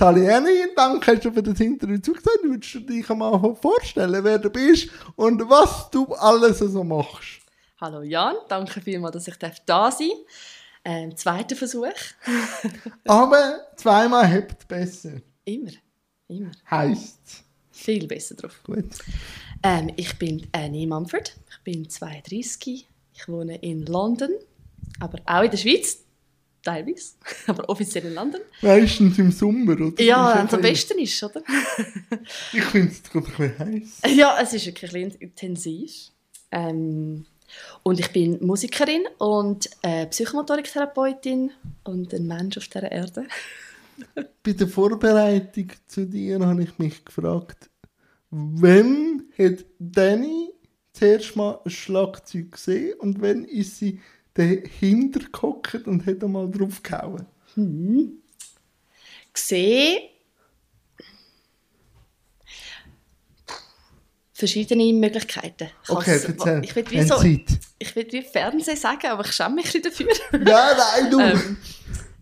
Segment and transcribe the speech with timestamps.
[0.00, 2.38] Sally Annie, danke hast du für das Interview zugesagt.
[2.42, 7.42] Würdest du dich mal vorstellen, wer du bist und was du alles so machst?
[7.78, 10.00] Hallo Jan, danke vielmals, dass ich da sein darf.
[10.86, 11.92] Ähm, zweiter Versuch.
[13.06, 15.20] Aber zweimal hebt besser.
[15.44, 15.72] Immer,
[16.28, 16.52] immer.
[16.70, 18.58] Heißt Viel besser drauf.
[18.64, 18.86] Gut.
[19.62, 24.30] Ähm, ich bin Annie Mumford, ich bin 32, ich wohne in London,
[24.98, 25.98] aber auch in der Schweiz,
[26.62, 27.14] teilweise,
[27.46, 28.40] aber offiziell in London.
[28.62, 30.02] Meistens im Sommer, oder?
[30.02, 31.42] Ja, wenn es am besten ist, oder?
[32.52, 34.16] Ich finde es gerade ein bisschen heiß.
[34.16, 35.92] ja, es ist wirklich ein bisschen intensiv.
[36.52, 37.26] Ähm,
[37.82, 41.50] und ich bin Musikerin und äh, Psychomotoriktherapeutin
[41.84, 43.26] und ein Mensch auf dieser Erde.
[44.14, 47.68] Bei der Vorbereitung zu dir habe ich mich gefragt,
[48.30, 50.50] wann hat Danny
[50.92, 54.00] zuerst mal ein Schlagzeug gesehen und wann ist sie
[54.34, 57.26] dahinter gehockt und hat einmal drauf gehauen?
[59.32, 60.00] gesehen.
[64.32, 65.68] Verschiedene Möglichkeiten.
[65.82, 66.64] Ich Okay, erzähl.
[66.64, 67.22] Ich will wie so,
[67.78, 70.08] ich will wie Fernsehen sagen, aber ich schäme mich dafür.
[70.32, 71.20] Ja, nein, du.
[71.20, 71.56] Ähm,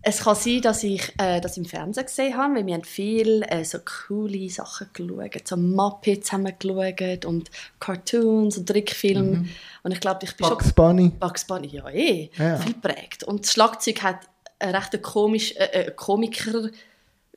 [0.09, 3.43] es kann sein, dass ich äh, das im Fernsehen gesehen habe, weil wir haben viel
[3.47, 5.47] äh, so coole Sachen geschaut.
[5.47, 9.45] So Muppets haben wir geschaut und Cartoons und Trickfilme.
[9.83, 10.57] Und ich glaube, ich bin schon...
[10.57, 11.09] Bugs Bunny.
[11.09, 12.57] Bugs Bunny, ja eh, Ja.
[12.57, 13.23] viel prägt.
[13.23, 14.19] Und das Schlagzeug hat
[14.59, 16.69] einen recht komisch, äh, äh, Komiker,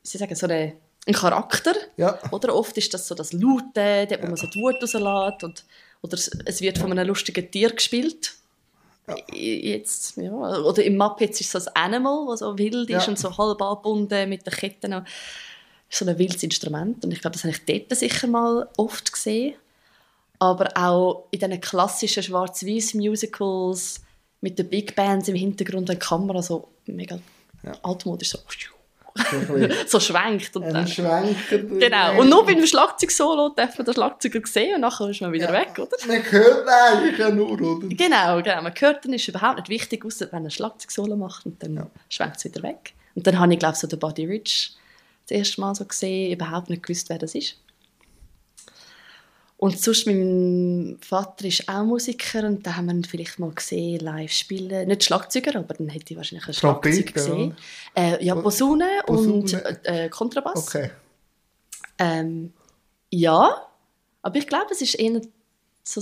[0.02, 0.72] ich sagen, so einen,
[1.06, 1.74] einen Charakter.
[1.96, 2.18] Ja.
[2.30, 5.44] Oder oft ist das so das Laute, dort, wo man so die Wut rauslässt.
[5.44, 5.64] Und,
[6.00, 8.34] oder es, es wird von einem lustigen Tier gespielt.
[9.32, 10.30] I- Jetzt, ja.
[10.32, 13.08] Oder im Muppets ist so das Animal, das so wild ist Ja.
[13.08, 14.92] und so halb angebunden mit den Ketten.
[15.90, 17.04] Ist so ein wildes Instrument.
[17.04, 19.54] Und ich glaube, das habe ich dort sicher mal oft gesehen.
[20.38, 24.00] Aber auch in diesen klassischen schwarz-weiß Musicals
[24.40, 27.18] mit den Big Bands im Hintergrund, die Kamera so mega
[27.82, 28.38] altmodisch so,
[29.86, 30.54] so schwenkt.
[30.56, 30.86] Und dann,
[31.78, 32.20] genau.
[32.20, 35.78] Und nur beim Schlagzeug-Solo darf man den Schlagzeuger sehen und nachher ist man wieder weg,
[35.78, 35.96] oder?
[36.06, 37.86] Man hört eigentlich ja nur, oder?
[37.88, 38.62] Genau, genau.
[38.62, 41.90] Man hört dann, ist überhaupt nicht wichtig, außer wenn er ein Schlagzeug-Solo macht und dann
[42.08, 42.94] schwenkt es wieder weg.
[43.14, 44.76] Und dann habe ich, glaube ich, so den Buddy Rich
[45.28, 47.56] das erste Mal so gesehen, überhaupt nicht gewusst, wer das ist.
[49.62, 54.00] Und sonst, mein Vater ist auch Musiker und da haben wir ihn vielleicht mal gesehen,
[54.00, 54.88] live spielen.
[54.88, 57.56] Nicht Schlagzeuger, aber dann hätte ich wahrscheinlich ein Schlagzeug gesehen.
[57.94, 60.66] Äh, ja, Posaune, und äh, Kontrabass.
[60.66, 60.90] Okay.
[61.96, 62.52] Ähm,
[63.08, 63.68] ja,
[64.22, 65.20] aber ich glaube, es ist eher
[65.84, 66.00] so...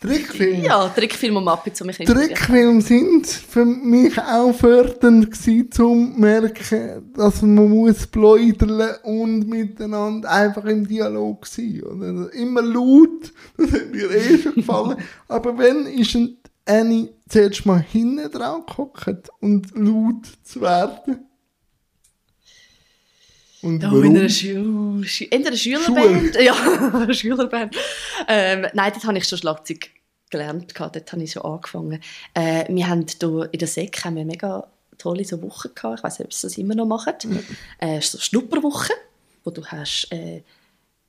[0.00, 0.62] Trickfilm.
[0.62, 1.96] Ja, Trickfilm und Muppets, die mich.
[1.96, 9.48] Trickfilme sind für mich auch fördernd gewesen, um zu merken, dass man muss pläudern und
[9.48, 11.82] miteinander einfach im Dialog sein.
[11.82, 12.32] Oder?
[12.34, 14.98] Immer laut, das hat mir eh schon gefallen.
[15.28, 16.36] Aber wenn ist ein
[16.66, 21.25] Annie zuerst mal hinten dran gehockt und laut zu werden?
[23.66, 24.04] Und Oh, warum?
[24.04, 26.36] in einer, Schul Schü in einer Schülerband.
[26.40, 27.74] Ja, Schülerband.
[28.28, 29.90] Ähm, nein, dort habe ich schon Schlagzeug
[30.30, 30.72] gelernt.
[30.78, 32.00] Dort habe ich schon angefangen.
[32.34, 34.68] Äh, wir haben hier in der Sek haben wir mega
[34.98, 35.98] tolle so Wochen gehabt.
[35.98, 37.14] Ich weiß nicht, ob sie das immer noch machen.
[37.78, 38.94] Äh, so Schnupperwochen,
[39.42, 40.42] wo du hast äh,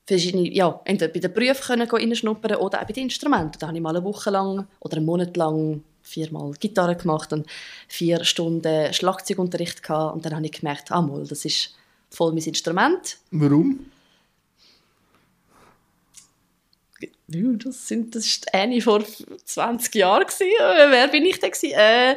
[0.07, 3.59] verschiedene, ja, entweder bei den Berufen können reinschnuppern oder auch bei den Instrumenten.
[3.59, 7.45] Da habe ich mal eine Woche lang oder einen Monat lang viermal Gitarre gemacht und
[7.87, 10.15] vier Stunden Schlagzeugunterricht gehabt.
[10.15, 11.75] Und dann habe ich gemerkt, ah, mal, das ist
[12.09, 13.17] voll mein Instrument.
[13.31, 13.91] Warum?
[17.27, 19.03] Das, sind, das ist Annie vor
[19.45, 20.25] 20 Jahren.
[20.25, 20.47] Gewesen.
[20.59, 21.51] Äh, Wer bin ich denn?
[21.71, 22.15] Äh,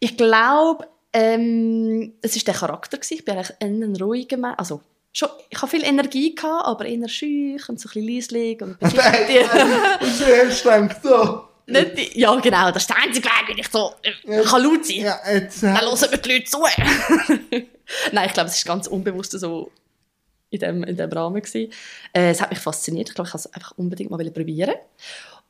[0.00, 2.96] ich glaube, ähm, es war der Charakter.
[2.96, 3.14] Gewesen.
[3.14, 4.54] Ich bin eigentlich ein ruhiger Mensch.
[4.56, 4.80] Also,
[5.12, 8.62] schon, ich hatte viel Energie, gehabt, aber eher schüch und so ein bisschen leislich.
[8.62, 13.58] Und Und zuerst denkt so, Nicht die, ja, genau, das ist der einzige Weg, wenn
[13.58, 16.58] ich so äh, kann laut sein ja, jetzt Dann hat hören mir die Leute zu.
[18.12, 19.72] Nein, ich glaube, es war ganz unbewusst so
[20.50, 21.42] in dem, in dem Rahmen.
[21.42, 21.72] Gewesen.
[22.12, 23.08] Äh, es hat mich fasziniert.
[23.08, 24.74] Ich glaube, ich wollte es einfach unbedingt mal probieren.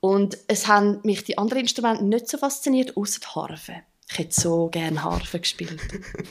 [0.01, 3.83] Und es haben mich die anderen Instrumente nicht so fasziniert, außer die Harfe.
[4.09, 5.81] Ich hätte so gerne Harfe gespielt.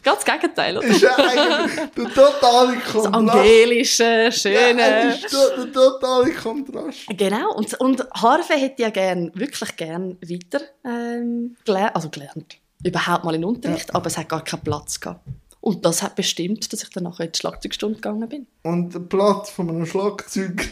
[0.02, 0.88] Ganz das Gegenteil, oder?
[0.88, 3.14] ist ja eigentlich der totale Das Kontrast.
[3.14, 5.10] angelische, Ja, schöne.
[5.14, 7.00] es ist to- der totale Kontrast.
[7.10, 12.56] Genau, und, und Harfe hätte ich ja gern, wirklich gern weiter ähm, gelernt, also gelernt,
[12.82, 15.22] überhaupt mal in Unterricht, aber es hat gar keinen Platz gehabt.
[15.60, 18.48] Und das hat bestimmt, dass ich dann nachher in die Schlagzeugstunde gegangen bin.
[18.64, 20.70] Und der Platz von einem Schlagzeug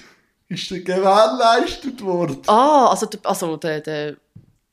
[0.47, 2.37] ist dann gewährleistet worden.
[2.47, 4.15] Ah, also, der- also der, der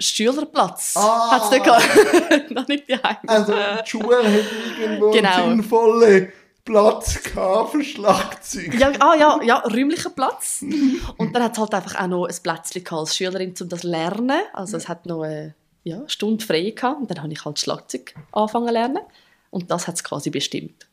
[0.01, 1.31] Schülerplatz Ah.
[1.33, 2.51] hat es.
[2.51, 3.17] Noch nicht daheim.
[3.27, 4.45] Also die Schule hat
[4.81, 5.29] irgendwo Genau.
[5.35, 6.33] einen sinnvollen
[6.65, 8.75] Platz gehabt für Schlagzeug.
[8.79, 10.63] Ja, ah, ja, ja, räumlicher Platz.
[11.17, 13.89] Und dann hat es halt einfach auch noch ein Plätzchen als Schülerin, um das zu
[13.89, 14.41] lernen.
[14.53, 15.55] Also es hat noch eine
[15.85, 19.01] ja, Stunde frei gehabt und dann habe ich halt Schlagzeug angefangen zu lernen.
[19.51, 20.87] Und das hat es quasi bestimmt.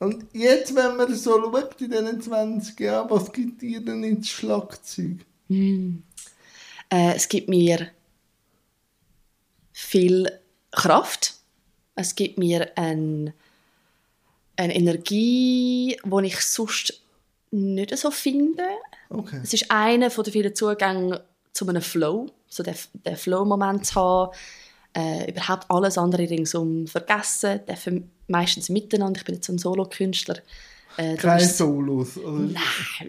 [0.00, 4.28] Und jetzt, wenn man so schaut in diesen 20 Jahren, was gibt dir denn ins
[4.28, 5.18] Schlagzeug?
[6.90, 7.88] Äh, es gibt mir
[9.72, 10.30] viel
[10.70, 11.34] Kraft.
[11.94, 13.32] Es gibt mir ein,
[14.56, 17.02] eine Energie, die ich sonst
[17.50, 18.64] nicht so finde.
[19.10, 19.40] Okay.
[19.42, 21.18] Es ist einer von den vielen Zugängen
[21.52, 24.32] zu einem Flow, so den, den Flow-Moment zu haben,
[24.96, 29.18] äh, überhaupt alles andere ringsum vergessen, dürfen meistens miteinander.
[29.18, 30.38] Ich bin jetzt ein Solokünstler.
[30.98, 32.16] Äh, Keine Solos.
[32.16, 32.56] Nein,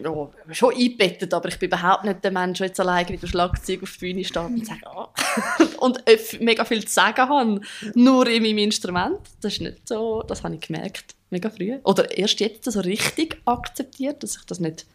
[0.00, 3.28] ja, schon eingebettet, aber ich bin überhaupt nicht der Mensch, der jetzt alleine mit dem
[3.28, 5.12] Schlagzeug auf der Bühne steht und sagt, ah.
[5.80, 7.60] und öff- mega viel zu sagen habe,
[7.94, 9.18] nur in meinem Instrument.
[9.40, 11.78] Das ist nicht so, das habe ich gemerkt, mega früh.
[11.82, 14.86] Oder erst jetzt so richtig akzeptiert, dass ich das nicht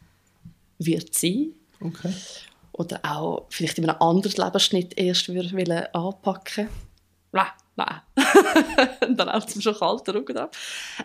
[0.79, 1.51] wird sein.
[1.81, 2.13] Okay.
[2.71, 6.69] Oder auch vielleicht in einem anderen Lebensschnitt erst würde anpacken.
[7.33, 7.99] Nein, nein.
[9.17, 10.49] Dann auch zum schon drauf.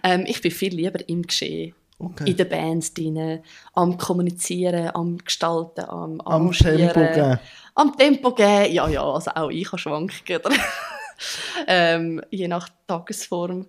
[0.05, 2.31] Ähm, ich bin viel lieber im Geschehen Okay.
[2.31, 3.43] in den Bands drin,
[3.75, 6.93] am Kommunizieren, am Gestalten, am Am Arrangieren.
[6.93, 7.39] Tempo geben.
[7.75, 10.41] Am Tempo geben, ja, ja, also auch ich habe Schwankungen,
[11.67, 13.69] ähm, je nach Tagesform.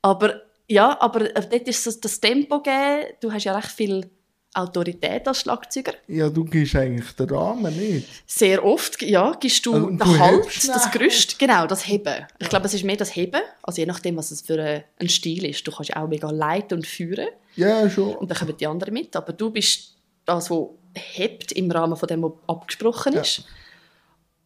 [0.00, 4.10] Aber ja, aber äh, dort ist so das Tempo geben, du hast ja recht viel
[4.54, 5.94] Autorität als Schlagzeuger.
[6.08, 8.06] Ja, du gibst eigentlich den Rahmen nicht.
[8.26, 10.90] Sehr oft, ja, gibst du Also, den du Halt, das.
[10.90, 12.26] Gerüst, genau, das Heben.
[12.38, 15.08] Ich glaube, es ist mehr das Heben, also je nachdem, was es für ein- ein
[15.08, 15.66] Stil ist.
[15.66, 17.28] Du kannst ja auch mega leiten und führen.
[17.56, 18.14] Ja, schon.
[18.16, 19.16] Und dann kommen die anderen mit.
[19.16, 19.96] Aber du bist
[20.26, 23.44] das, was hebt im Rahmen von dem, was abgesprochen ist.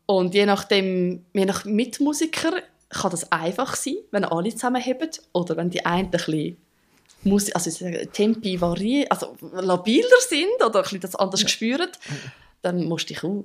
[0.07, 2.53] Und je nachdem, je nach Mitmusiker
[2.91, 5.11] kann das einfach sein, wenn alle zusammen heben.
[5.33, 6.57] Oder wenn die einen ein bisschen
[7.27, 11.89] Musi also sage, Tempi variieren, also labiler sind oder ein bisschen das anders spüren,
[12.63, 13.45] dann musst du dich auch,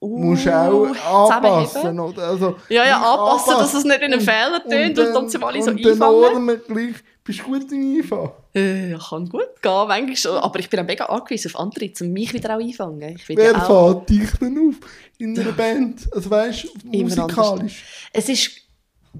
[0.00, 2.26] Du musst auch anpassen, oder?
[2.26, 5.44] Also, Ja, ja, nicht anpassen, dass es nicht in einen Fehler tönt und dann sind
[5.44, 6.60] alle so und einfangen.
[6.66, 6.96] Gleich.
[7.24, 8.32] Bist du gut im Einfahren?
[8.52, 10.36] Äh, ja, kann gut gehen, manchmal schon.
[10.38, 13.16] Aber ich bin auch mega angewiesen auf andere, um mich wieder auch einfangen.
[13.28, 14.88] Wer ja auch, fährt dich denn auf
[15.18, 16.08] in einer Band?
[16.12, 17.84] Also weißt du, musikalisch?
[18.12, 18.50] es ist...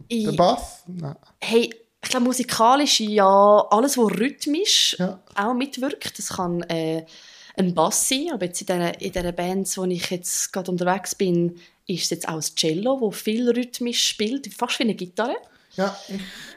[0.09, 0.83] Ich, Der Bass?
[0.89, 1.15] Nein.
[1.41, 1.71] hey,
[2.03, 5.21] ich glaube, musikalisch ja, alles, was rhythmisch Ja.
[5.35, 6.19] auch mitwirkt.
[6.19, 7.05] Das kann äh,
[7.57, 11.15] ein Bass sein, aber jetzt in diesen in diesen Bands, wo ich jetzt gerade unterwegs
[11.15, 11.57] bin,
[11.87, 15.37] ist es jetzt auch das Cello, wo viel rhythmisch spielt, fast wie eine Gitarre.
[15.75, 15.97] Ja,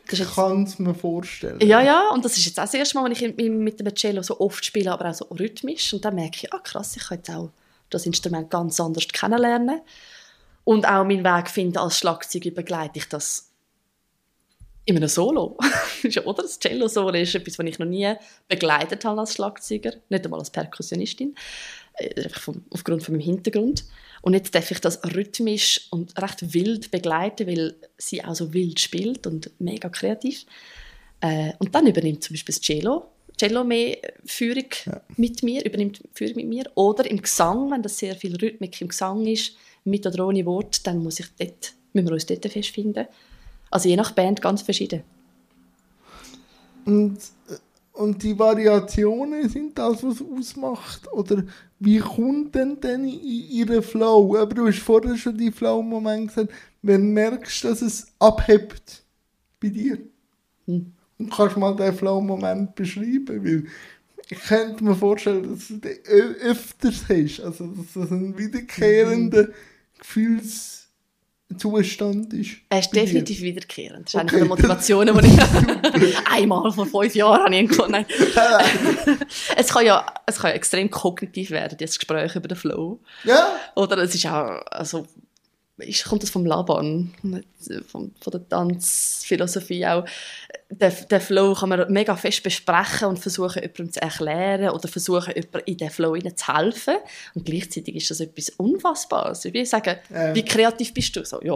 [0.10, 1.60] Das ich kann es mir vorstellen.
[1.62, 4.22] Ja, ja, und das ist jetzt auch das erste Mal, wenn ich mit dem Cello
[4.22, 5.94] so oft spiele, aber auch so rhythmisch.
[5.94, 7.50] Und dann merke ich, ah krass, ich kann jetzt auch
[7.90, 9.80] das Instrument ganz anders kennenlernen.
[10.66, 13.52] Und auch meinen Weg finden als Schlagzeuger begleite ich das
[14.86, 15.58] in einem Solo.
[16.24, 16.44] Oder?
[16.44, 18.14] Das Cello-Solo ist etwas, was ich noch nie
[18.48, 21.36] begleitet habe als Schlagzeuger, nicht einmal als Perkussionistin,
[21.96, 23.86] äh, einfach vom, aufgrund von meinem Hintergrund.
[24.22, 28.80] Und jetzt darf ich das rhythmisch und recht wild begleiten, weil sie auch so wild
[28.80, 30.46] spielt und mega kreativ.
[31.22, 33.08] Äh, und dann übernimmt zum Beispiel das Cello,
[33.38, 34.70] Cello mehr Führung
[35.18, 36.66] mit mir, übernimmt Führung mit mir.
[36.76, 40.86] Oder im Gesang, wenn das sehr viel Rhythmik im Gesang ist, mit oder ohne Wort,
[40.88, 43.08] dann muss ich dort, müssen wir uns dort festfinden.
[43.70, 45.04] Also je nach Band ganz verschieden.
[46.86, 47.18] Und,
[47.50, 47.56] äh,
[47.94, 51.12] und die Variationen sind das, was ausmacht?
[51.12, 51.44] Oder
[51.80, 54.36] wie kommt denn denn in ihren Flow?
[54.38, 56.54] Aber du hast vorher schon die Flow-Moment gesagt.
[56.82, 59.04] Wenn merkst du, dass es abhebt
[59.60, 59.98] bei dir?
[60.66, 60.92] Hm.
[61.18, 63.44] Und kannst du mal den Flow-Moment beschreiben?
[63.44, 63.66] Weil
[64.30, 67.40] ich könnte mir vorstellen, dass du den öfters hast.
[67.42, 69.50] Also, dass das ein wiederkehrender
[71.48, 72.58] Gefühlszustand ist.
[72.70, 74.08] Er ist definitiv wiederkehrend.
[74.08, 74.38] Das ist eine Okay.
[74.40, 78.06] der Motivationen, die ich einmal vor fünf Jahren habe ich Nein.
[79.56, 83.00] es, kann ja, es kann ja extrem kognitiv werden, das Gespräch über den Flow.
[83.24, 85.06] Ja, Oder es ist auch, also,
[85.78, 87.14] ist, kommt das vom Laban,
[87.88, 90.06] von, von der Tanzphilosophie auch.
[90.70, 95.34] Den, den Flow kann man mega fest besprechen und versuchen, jemandem zu erklären oder versuchen,
[95.36, 96.96] jemandem in den Flow zu helfen.
[97.34, 99.44] Und gleichzeitig ist das etwas Unfassbares.
[99.46, 100.34] Ich will sagen, Ja.
[100.34, 101.26] wie kreativ bist du?
[101.26, 101.56] So, ja,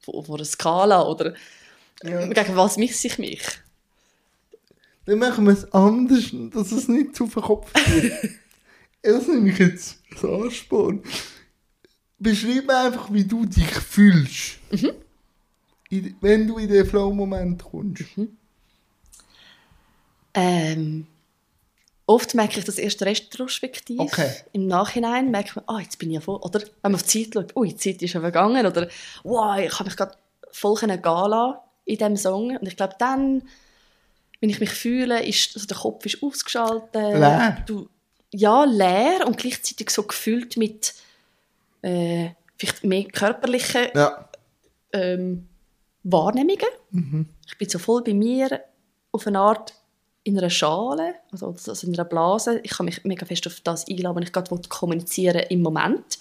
[0.00, 1.34] von, von einer Skala oder
[2.04, 2.26] Ja.
[2.26, 3.42] gegen was misse ich mich?
[5.04, 8.30] Dann machen wir es anders, dass es nicht zu verkopft wird.
[9.02, 11.02] das nehme ich jetzt als Ansporn.
[12.22, 14.58] Beschreib einfach, wie du dich fühlst.
[15.90, 18.04] In, wenn du in den Flow-Moment kommst.
[20.34, 21.06] Ähm,
[22.06, 23.98] oft merke ich das erst retrospektiv.
[23.98, 24.30] Okay.
[24.52, 26.36] Im Nachhinein merkt man, ah, jetzt bin ich ja voll.
[26.36, 28.66] Oder wenn man auf die Zeit schaut, ui, die Zeit ist schon vergangen.
[28.66, 28.88] Oder,
[29.24, 30.16] wow, ich habe mich gerade
[30.52, 32.56] voll gehen lassen in diesem Song.
[32.56, 33.42] Und ich glaube, dann,
[34.40, 36.94] wenn ich mich fühle, ist also der Kopf ist ausgeschaltet.
[36.94, 37.64] Leer.
[37.66, 37.88] Du,
[38.30, 40.94] ja, leer und gleichzeitig so gefüllt mit
[41.82, 44.28] äh, vielleicht mehr körperlichen Ja.
[44.92, 45.48] ähm,
[46.04, 46.68] Wahrnehmungen.
[47.46, 48.60] Ich bin so voll bei mir
[49.12, 49.74] auf eine Art
[50.24, 52.60] in einer Schale, also, also in einer Blase.
[52.62, 56.18] Ich kann mich mega fest auf das einladen, wenn ich gerade kommunizieren im Moment.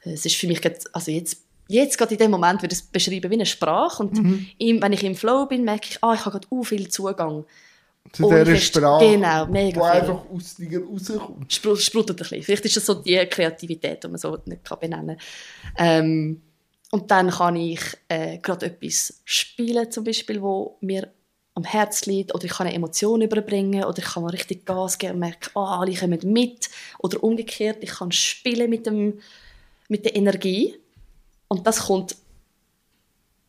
[0.00, 2.86] Es ist für mich grad, also jetzt jetzt gerade in dem Moment würde ich es
[2.86, 4.46] beschreiben wie eine Sprache und mhm.
[4.58, 7.44] im, wenn ich im Flow bin, merke ich, ah, ich habe gerade uh, viel Zugang.
[8.12, 10.00] Zu dieser Sprache, genau, mega viel.
[10.00, 11.52] einfach aus dir rauskommt.
[11.52, 12.42] Spr sprudelt ein bisschen.
[12.42, 15.18] Vielleicht ist das so die Kreativität, die man so nicht kann benennen
[15.76, 15.86] kann.
[15.86, 16.42] Ähm,
[16.90, 21.12] und dann kann ich äh, gerade etwas spielen, zum Beispiel, wo mir
[21.54, 24.96] am Herz liegt, oder ich kann eine Emotion überbringen, oder ich kann mal richtig Gas
[24.96, 26.70] geben und merke, ah, alle kommen mit.
[26.98, 29.20] Oder umgekehrt, ich kann spielen mit, dem,
[29.88, 30.78] mit der Energie.
[31.48, 32.16] Und das kommt,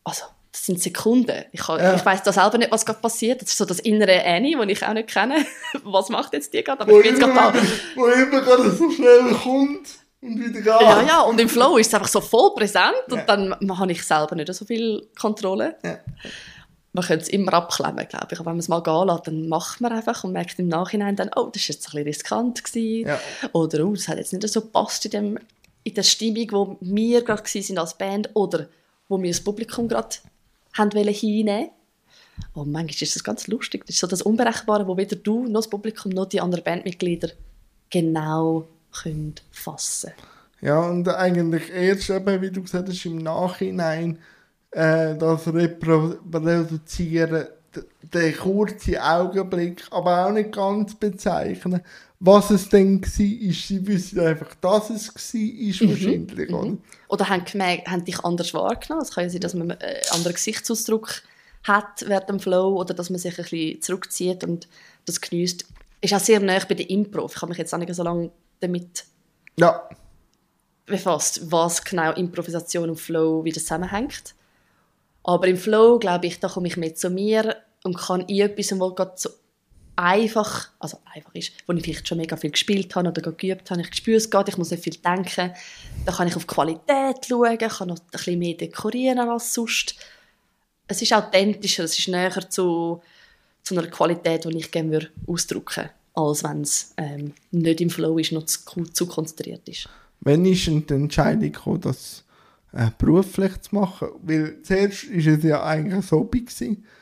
[0.03, 1.45] also, das sind Sekunden.
[1.51, 1.95] Ich, ja.
[1.95, 3.41] ich weiß da selber nicht, was gerade passiert.
[3.41, 5.45] Das ist so das innere Annie, das ich auch nicht kenne.
[5.83, 6.81] was macht jetzt die gerade?
[6.81, 7.53] Aber wo ich bin jetzt gerade da.
[7.95, 9.87] Wo immer gerade so schnell kommt
[10.21, 10.65] und wieder geht.
[10.65, 13.15] Ja, ja, und im Flow ist es einfach so voll präsent ja.
[13.15, 15.75] und dann habe ich selber nicht so viel Kontrolle.
[15.83, 15.99] Ja.
[16.93, 18.39] Man könnte es immer abklemmen, glaube ich.
[18.39, 21.15] Aber wenn man es mal gehen lässt, dann macht man einfach und merkt im Nachhinein
[21.15, 22.63] dann, oh, das war jetzt ein bisschen riskant.
[22.63, 23.07] Gewesen.
[23.07, 23.19] Ja.
[23.53, 25.39] Oder, oh, das hat jetzt nicht so gepasst in, dem,
[25.83, 28.65] in der Stimmung, wo wir gerade waren als Band oder
[29.07, 30.15] wo wir das Publikum gerade
[30.73, 31.69] haben hinnehmen
[32.53, 33.85] Und manchmal ist das ganz lustig.
[33.85, 37.29] Das ist so das Unberechenbare, wo weder du noch das Publikum noch die anderen Bandmitglieder
[37.89, 38.67] genau
[39.01, 40.11] können fassen
[40.61, 44.17] Ja, und eigentlich erst eben, wie du gesagt hast, im Nachhinein
[44.71, 47.47] äh, das Reproduzieren,
[48.01, 51.81] den kurzen Augenblick, aber auch nicht ganz bezeichnen,
[52.19, 53.09] was es denn war.
[53.09, 55.89] Sie wissen einfach, dass es war, ist mhm.
[55.89, 56.49] wahrscheinlich.
[56.49, 56.81] Mhm.
[57.07, 59.03] Oder haben, gemerkt, haben dich anders wahrgenommen.
[59.03, 61.23] Es kann ja sein, dass man einen äh, anderen Gesichtsausdruck
[61.63, 64.67] hat während dem Flow oder dass man sich ein bisschen zurückzieht und
[65.05, 65.65] das genießt.
[66.01, 67.25] Ist auch sehr nah bei der Impro.
[67.25, 69.05] Ich habe mich jetzt auch nicht so lange damit
[69.57, 69.89] ja.
[70.85, 74.35] befasst, was genau Improvisation und Flow wie das zusammenhängt.
[75.23, 78.79] Aber im Flow, glaube ich, da komme ich mehr zu mir und kann in etwas,
[78.79, 79.29] was gerade so
[79.99, 83.81] einfach, also einfach ist, wo ich vielleicht schon mega viel gespielt habe oder geübt habe,
[83.81, 85.51] ich spüre es gerade, ich muss nicht viel denken,
[86.05, 89.95] da kann ich auf Qualität schauen, kann noch ein bisschen mehr dekorieren als sonst.
[90.87, 93.01] Es ist authentischer, es ist näher zu,
[93.63, 98.17] zu einer Qualität, die ich gerne ausdrücken würde als wenn es ähm, nicht im Flow
[98.17, 98.59] ist, noch zu,
[98.91, 99.87] zu konzentriert ist.
[100.21, 102.23] Wann ist denn die Entscheidung gekommen, das
[102.73, 104.09] äh, beruflich zu machen?
[104.21, 106.45] Weil zuerst war es ja eigentlich ein Hobby.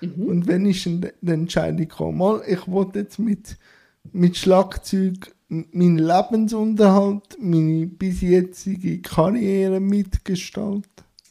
[0.02, 0.24] Mhm.
[0.24, 2.18] Und ist denn die Entscheidung gekommen?
[2.18, 3.58] Mal, ich wollte jetzt mit,
[4.12, 10.84] mit Schlagzeug meinen Lebensunterhalt, meine bis jetzige Karriere mitgestalten.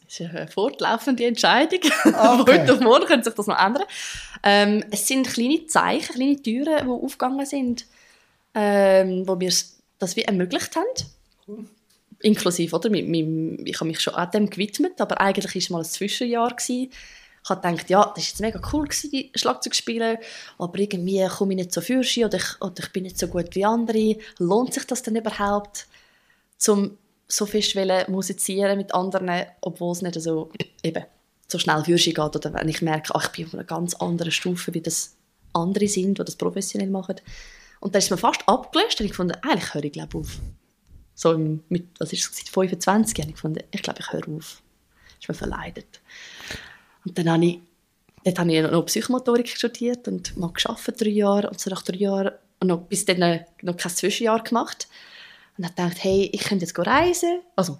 [0.05, 1.81] Das ist eine fortlaufende Entscheidung.
[2.14, 2.61] Ah, okay.
[2.61, 3.83] Heute auf morgen könnte sich das noch ändern.
[4.43, 7.87] Ähm, es sind kleine Zeichen, kleine Türen, die aufgegangen sind,
[8.55, 9.52] ähm, wo mir
[9.99, 11.66] das wie ermöglicht haben.
[12.26, 12.90] Inklusive, oder?
[12.90, 15.85] Mit, mit, ich habe mich schon an dem gewidmet, aber eigentlich war es mal ein
[15.85, 16.50] Zwischenjahr.
[16.50, 16.90] Gewesen.
[17.45, 20.18] Ich habe gedacht, ja, das war jetzt mega cool, gewesen, Schlagzeug spielen,
[20.59, 23.64] aber irgendwie komme ich nicht so für oder oder ich bin nicht so gut wie
[23.64, 24.16] andere.
[24.38, 25.87] Lohnt sich das denn überhaupt,
[26.59, 27.76] zum so fest
[28.09, 30.50] musizieren mit anderen, obwohl es nicht so,
[30.83, 31.04] eben,
[31.47, 32.18] so schnell für geht.
[32.18, 35.14] Oder wenn ich merke, ach, ich bin auf einer ganz anderen Stufe, wie das
[35.52, 37.16] andere sind, die das professionell machen.
[37.78, 40.40] Und dann ist mir fast abgelöst und ich fand, eigentlich höre ich glaube auf.
[41.16, 41.37] So
[41.70, 44.62] mit, was ist es, 25 habe ich gefunden, ich glaube, ich höre auf.
[45.18, 46.00] Ist mir verleidet.
[47.06, 47.58] Und dann habe ich,
[48.23, 51.96] dort habe ich noch Psychomotorik studiert und mal geschafft drei Jahre und so nach drei
[51.96, 54.88] Jahren und noch, bis dann noch kein Zwischenjahr gemacht
[55.56, 57.40] und habe gedacht, hey, ich könnte jetzt reisen.
[57.56, 57.78] Also,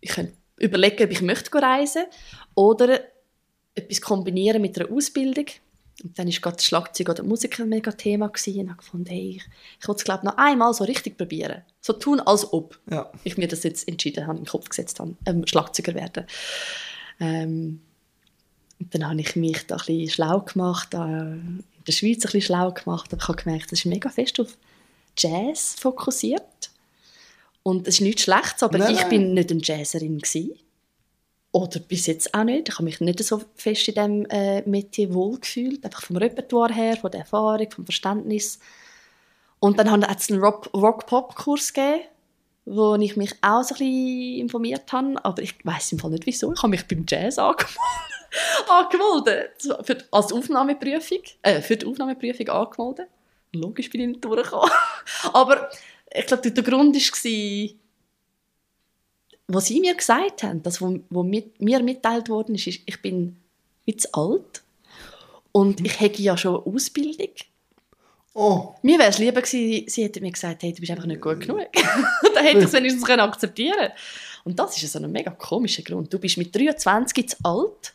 [0.00, 2.04] ich könnte überlegen, ob ich möchte reisen
[2.54, 3.00] oder
[3.74, 5.46] etwas kombinieren mit einer Ausbildung.
[6.02, 8.60] Und dann war gerade das Schlagzeug oder Musik ein mega Thema gewesen.
[8.60, 9.44] und habe gefunden, hey, ich,
[9.80, 11.62] ich will es glaube noch einmal so richtig probieren.
[11.80, 13.10] So tun, als ob ja.
[13.24, 16.26] ich mir das jetzt entschieden habe, in den Kopf gesetzt habe, ähm, Schlagzeuger werden.
[17.18, 17.80] Ähm,
[18.78, 22.20] und dann habe ich mich da ein bisschen schlau gemacht, äh, in der Schweiz ein
[22.20, 24.58] bisschen schlau gemacht, aber ich habe gemerkt, das ist mega fest auf
[25.16, 26.70] Jazz fokussiert.
[27.62, 29.08] Und es ist nichts Schlechtes, aber nein, ich nein.
[29.08, 30.52] bin nicht eine Jazzerin gewesen.
[31.56, 32.68] Oder bis jetzt auch nicht.
[32.68, 35.82] Ich habe mich nicht so fest in diesem äh, Metier wohlgefühlt.
[35.86, 38.58] Einfach vom Repertoire her, von der Erfahrung, vom Verständnis.
[39.58, 42.02] Und dann hat es einen Rock-Pop-Kurs gegeben,
[42.66, 45.14] wo ich mich auch so ein bisschen informiert habe.
[45.24, 46.52] Aber ich weiß im Fall nicht, wieso.
[46.52, 47.78] Ich habe mich beim Jazz angemeldet.
[49.86, 51.22] für, als Aufnahmeprüfung.
[51.40, 53.08] Äh, für die Aufnahmeprüfung angemeldet.
[53.54, 54.70] Logisch bin ich nicht durchgekommen.
[55.32, 55.70] aber
[56.12, 57.70] ich glaube, der Grund war,
[59.48, 63.36] was sie mir gesagt haben, das, was mit, mir mitteilt worden ist, ist, ich bin
[63.96, 64.62] zu alt
[65.52, 67.30] und ich hätte ja schon eine Ausbildung.
[68.34, 68.74] Oh.
[68.82, 71.40] Mir wäre es lieber gewesen, sie hätten mir gesagt, hey, du bist einfach nicht gut
[71.40, 71.66] genug.
[72.34, 73.92] Dann hätte ich es wenigstens akzeptieren können.
[74.44, 76.12] Und das ist so ein mega komischer Grund.
[76.12, 77.94] Du bist mit 23 zu alt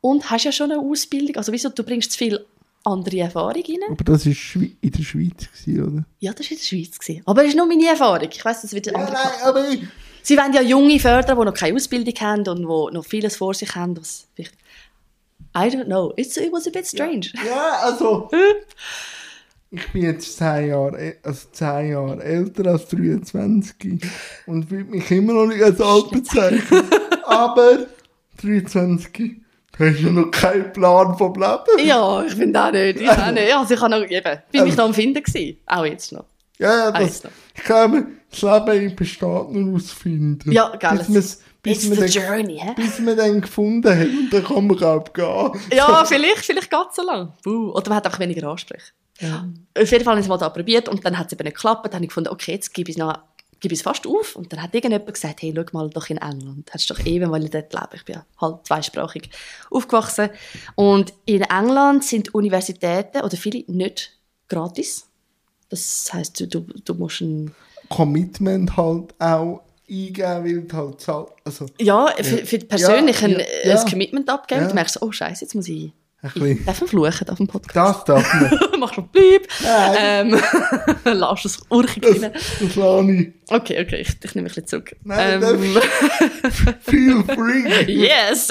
[0.00, 1.36] und hast ja schon eine Ausbildung.
[1.36, 2.46] Also wieso, du bringst zu viel
[2.84, 3.90] andere Erfahrung rein.
[3.90, 6.04] Aber das war in der Schweiz, gewesen, oder?
[6.20, 6.98] Ja, das war in der Schweiz.
[6.98, 7.22] Gewesen.
[7.26, 8.28] Aber das ist nur meine Erfahrung.
[8.30, 9.12] Ich weiss, das wird Ja, andere.
[9.12, 9.80] nein, aber ich,
[10.24, 13.54] Sie wollen ja junge fördern, die noch keine Ausbildung haben und die noch vieles vor
[13.54, 13.96] sich haben.
[13.96, 14.54] Was vielleicht
[15.56, 16.12] I don't know.
[16.16, 17.26] It's, it was a bit strange.
[17.46, 18.28] ja, also...
[19.70, 24.00] Ich bin jetzt 10 Jahre, äl- also 10 Jahre älter als 23
[24.46, 26.82] und will mich immer noch nicht als alt bezeichnen.
[27.24, 27.78] Aber
[28.40, 29.40] 23,
[29.76, 31.84] da hast du noch keinen Plan vom Leben.
[31.88, 33.00] Ja, ich finde auch nicht.
[33.00, 33.52] Ich auch nicht.
[33.56, 35.58] Also ich noch, eben, bin mich noch am Finden gewesen.
[35.66, 36.26] Auch jetzt noch.
[36.58, 37.30] Ja, ja, das, noch.
[37.54, 40.52] ich glaube, das Leben besteht nur aus Finden.
[40.52, 41.04] Ja, gell.
[41.08, 42.74] Bis, bis, man journey, hä?
[42.76, 45.60] bis man dann gefunden hat und dann kann man auch gehen.
[45.72, 47.32] Ja, vielleicht, vielleicht geht es so lang.
[47.42, 47.70] Buh.
[47.70, 48.92] Oder man hat einfach weniger Ansprüche.
[49.20, 51.56] Auf jeden Fall habe ich es mal da probiert und dann hat es eben nicht
[51.56, 51.86] geklappt.
[51.86, 53.18] Dann habe ich gefunden, okay, jetzt gebe ich es noch
[53.60, 54.36] gebe ich es fast auf.
[54.36, 56.70] Und dann hat irgendjemand gesagt, hey, schau mal doch in England.
[56.70, 57.88] Hättest doch eben wollen dort leben.
[57.94, 59.30] Ich bin ja halt zweisprachig
[59.70, 60.28] aufgewachsen.
[60.74, 64.18] Und in England sind Universitäten oder viele nicht
[64.48, 65.08] gratis.
[65.74, 67.52] Das heisst, du, du, musst ein
[67.88, 71.28] Commitment halt auch eingeben, weil du halt zahlt.
[71.44, 73.90] Also, Ja, für, für persönlich Ja, ein, ja, ein.
[73.90, 74.62] Commitment abgeben.
[74.62, 74.68] Ja.
[74.68, 75.92] Du merkst, oh Scheiße, jetzt muss ich.
[76.36, 78.08] Ich darf man fluchen auf dem Podcast.
[78.08, 78.58] das darf man.
[78.80, 79.46] Mach schon bleib.
[79.62, 80.32] Nein.
[80.32, 80.40] Ähm,
[81.04, 82.32] lass es urchig Das, rein.
[82.32, 83.32] das lasse ich.
[83.50, 84.96] Okay, okay, ich, ich nehme ein bisschen zurück.
[85.04, 85.76] Nein, ähm,
[86.80, 87.92] Feel free.
[87.92, 88.48] yes!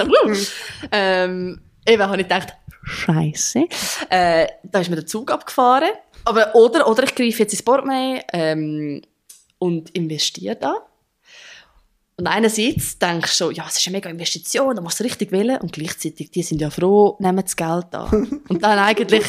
[0.91, 2.53] Ähm, eben habe ich gedacht,
[2.83, 3.65] Scheiße.
[4.09, 5.89] Äh, da ist mir der Zug abgefahren.
[6.25, 9.01] Aber, oder, oder ich greife jetzt ins Portemonnaie ähm,
[9.59, 10.75] und investiere da.
[12.15, 15.31] Und einerseits denkst du so, ja, es ist eine mega Investition, da musst du richtig
[15.31, 15.59] wählen.
[15.59, 18.41] Und gleichzeitig, die sind ja froh, nehmen das Geld an.
[18.49, 19.23] Und dann eigentlich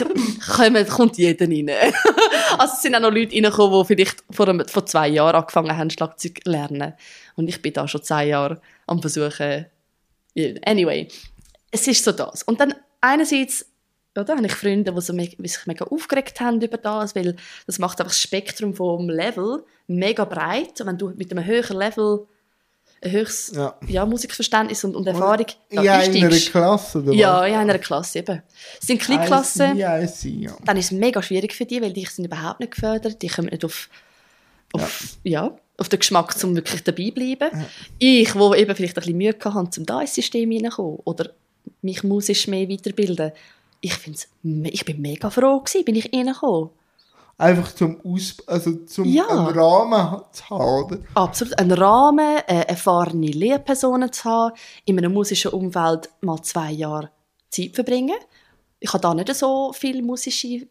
[0.47, 1.71] kommt, kommt jeder rein.
[2.59, 5.75] also es sind auch noch Leute reingekommen, die vielleicht vor, einem, vor zwei Jahren angefangen
[5.75, 6.93] haben, Schlagzeug zu lernen.
[7.37, 9.65] Und ich bin da schon zehn Jahre am Versuchen.
[10.67, 11.09] Anyway,
[11.71, 12.43] es ist so das.
[12.43, 13.65] Und dann einerseits
[14.19, 17.37] oder, habe ich Freunde, die, so me die sich mega aufgeregt haben über das, weil
[17.67, 20.81] das macht einfach das Spektrum vom Level mega breit.
[20.81, 22.27] Und wenn du mit einem höheren Level
[23.05, 23.79] ein höchstes Ja.
[23.87, 24.07] ja.
[24.07, 26.37] Musikverständnis und, und Erfahrung In einer.
[26.37, 28.43] Klasse, oder Ja, in einer Klasse eben.
[28.81, 30.57] Es sind Kleinklassen, IC, ja.
[30.65, 33.49] dann ist es mega schwierig für die, weil die sind überhaupt nicht gefördert, die kommen
[33.49, 33.89] nicht auf,
[34.73, 35.57] auf, ja.
[35.77, 37.65] auf den Geschmack, um wirklich dabei zu bleiben.
[37.99, 41.31] Ich, wo eben vielleicht ein bisschen Mühe hatte, um da ins System hineinzukommen oder
[41.83, 43.33] mich musisch mehr weiterbilden,
[43.85, 46.71] ich, find's, ich bin mega froh gewesen, bin ich reingekommen.
[47.37, 49.27] Einfach zum Aus also zum Ja.
[49.27, 50.99] einen Rahmen zu haben, oder?
[51.15, 51.59] Absolut.
[51.59, 57.11] Einen Rahmen, äh, erfahrene Lehrpersonen zu haben, in einem musischen Umfeld mal zwei Jahre
[57.51, 58.17] Zeit verbringen.
[58.79, 60.69] Ich habe da nicht so viel musische,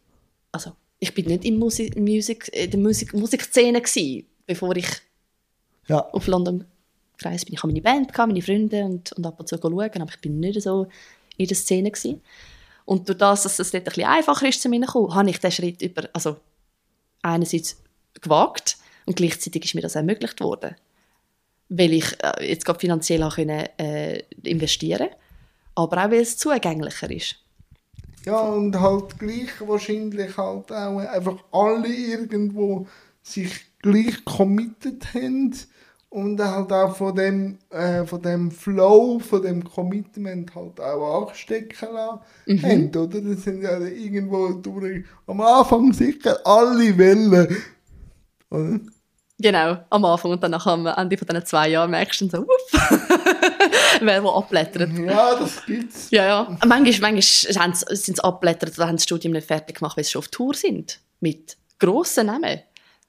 [0.52, 4.88] also ich bin nicht in, Musik, Musik, in der Musik, Musikszene gewesen, bevor ich
[5.86, 6.00] Ja.
[6.12, 6.64] auf London
[7.18, 7.54] gereist bin.
[7.54, 10.20] Ich habe meine Band, gehabt, meine Freunde und, und ab und zu schauen, aber ich
[10.20, 10.86] bin nicht so
[11.36, 12.22] in der Szene gewesen.
[12.84, 15.50] Und durch das, dass es dort ein einfacher ist, zu mir kommen, habe ich den
[15.50, 16.36] Schritt über, also
[17.22, 17.82] einerseits
[18.20, 20.74] gewagt und gleichzeitig ist mir das ermöglicht worden,
[21.68, 25.08] weil ich äh, jetzt gerade finanziell auch können, äh, investieren
[25.74, 27.36] aber auch weil es zugänglicher ist.
[28.24, 32.86] Ja, und halt gleich wahrscheinlich halt auch einfach alle irgendwo
[33.22, 35.54] sich gleich committed haben
[36.14, 41.88] und halt auch von dem, äh, von dem Flow, von dem Commitment halt auch anstecken
[41.92, 43.20] lassen haben, oder?
[43.20, 47.56] Das sind ja irgendwo durch, am Anfang sicher alle Wellen,
[48.48, 48.80] oder?
[49.40, 52.46] Genau, am Anfang und dann am Ende von diesen zwei Jahren merkst du dann so,
[52.46, 52.90] wupp,
[54.00, 54.96] wer wo abblättert.
[54.96, 56.12] Ja, das gibt's.
[56.12, 56.58] Ja, ja.
[56.64, 60.20] Manchmal, manchmal sind sie abblättert oder haben das Studium nicht fertig gemacht, weil sie schon
[60.20, 61.00] auf Tour sind.
[61.18, 62.60] Mit grossen Namen.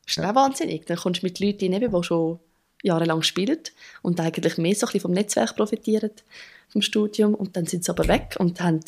[0.07, 0.87] Das ist auch wahnsinnig.
[0.87, 2.39] Dann kommst du mit Leuten rein, die schon
[2.85, 3.59] jahrelang spielen
[4.01, 6.11] und eigentlich mehr so ein bisschen vom Netzwerk profitieren,
[6.69, 7.33] vom Studium.
[7.33, 8.79] Und dann sind sie aber weg und haben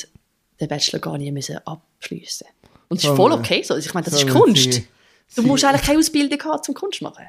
[0.60, 2.47] den Bachelor gar nicht müssen abschliessen
[2.89, 3.75] Und das ist voll okay so.
[3.77, 4.73] Ich meine, das ist Kunst.
[4.73, 4.88] sie-
[5.36, 7.25] Du sie- musst eigentlich keine Ausbildung haben, zum Kunst machen.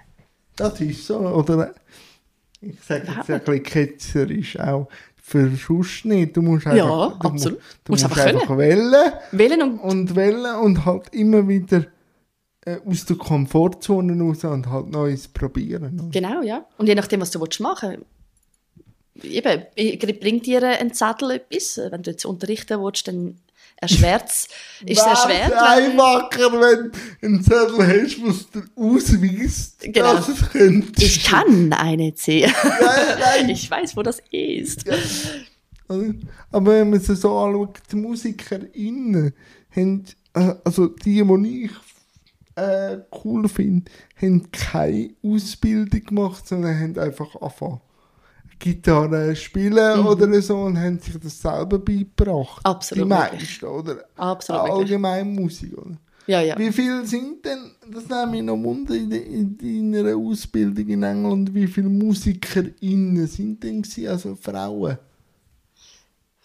[0.55, 1.75] Das ist so, oder?
[2.61, 4.89] Ich sage jetzt ein bisschen ketzerisch auch.
[5.21, 6.37] Für sonst nicht.
[6.37, 6.87] Du musst einfach, Ja,
[7.21, 7.59] du, absolut.
[7.85, 11.85] Du Musst musst, einfach einfach wählen Wählen und und wählen und halt immer wieder
[12.87, 15.99] aus der Komfortzone raus und halt Neues probieren.
[16.01, 16.11] oder?
[16.11, 16.67] Genau, ja.
[16.77, 18.05] Und je nachdem, was du willst machen
[19.23, 21.81] eben, bringt dir ein Zettel etwas.
[21.91, 23.39] Wenn du jetzt unterrichten willst, dann
[23.77, 24.49] erschwert es.
[24.87, 30.15] Ist es erschwert, wenn, einfacher, wenn du einen Zettel hast, was dir ausweist, Genau.
[30.15, 31.03] dass es könnte.
[31.05, 32.53] ich kann eine ziehen.
[32.63, 33.49] Nein, nein.
[33.51, 34.85] Ich weiß, wo das ist.
[35.89, 36.15] Oder?
[36.51, 39.33] Aber wenn man es so anschaut, die MusikerInnen
[39.75, 41.71] haben, äh, also die, die ich
[42.59, 43.91] äh, cool finde,
[44.21, 47.81] haben keine Ausbildung gemacht, sondern haben einfach angefangen.
[48.59, 52.61] Gitarre spielen oder so und haben sich das selber beigebracht.
[52.65, 54.05] Absolut Die meisten, oder?
[54.17, 54.71] Absolut.
[54.71, 55.97] Allgemein Musik, oder?
[56.27, 56.59] Ja, ja.
[56.59, 61.55] Wie viele sind denn, das nehme ich noch wunder, in, in deiner Ausbildung in England,
[61.55, 64.99] wie viele MusikerInnen sind denn gewesen, also Frauen?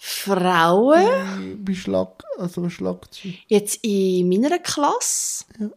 [0.05, 3.33] Frauen, Bei Schlag, also Schlagzeug.
[3.47, 5.45] jetzt in meiner Klasse.
[5.59, 5.69] Ja.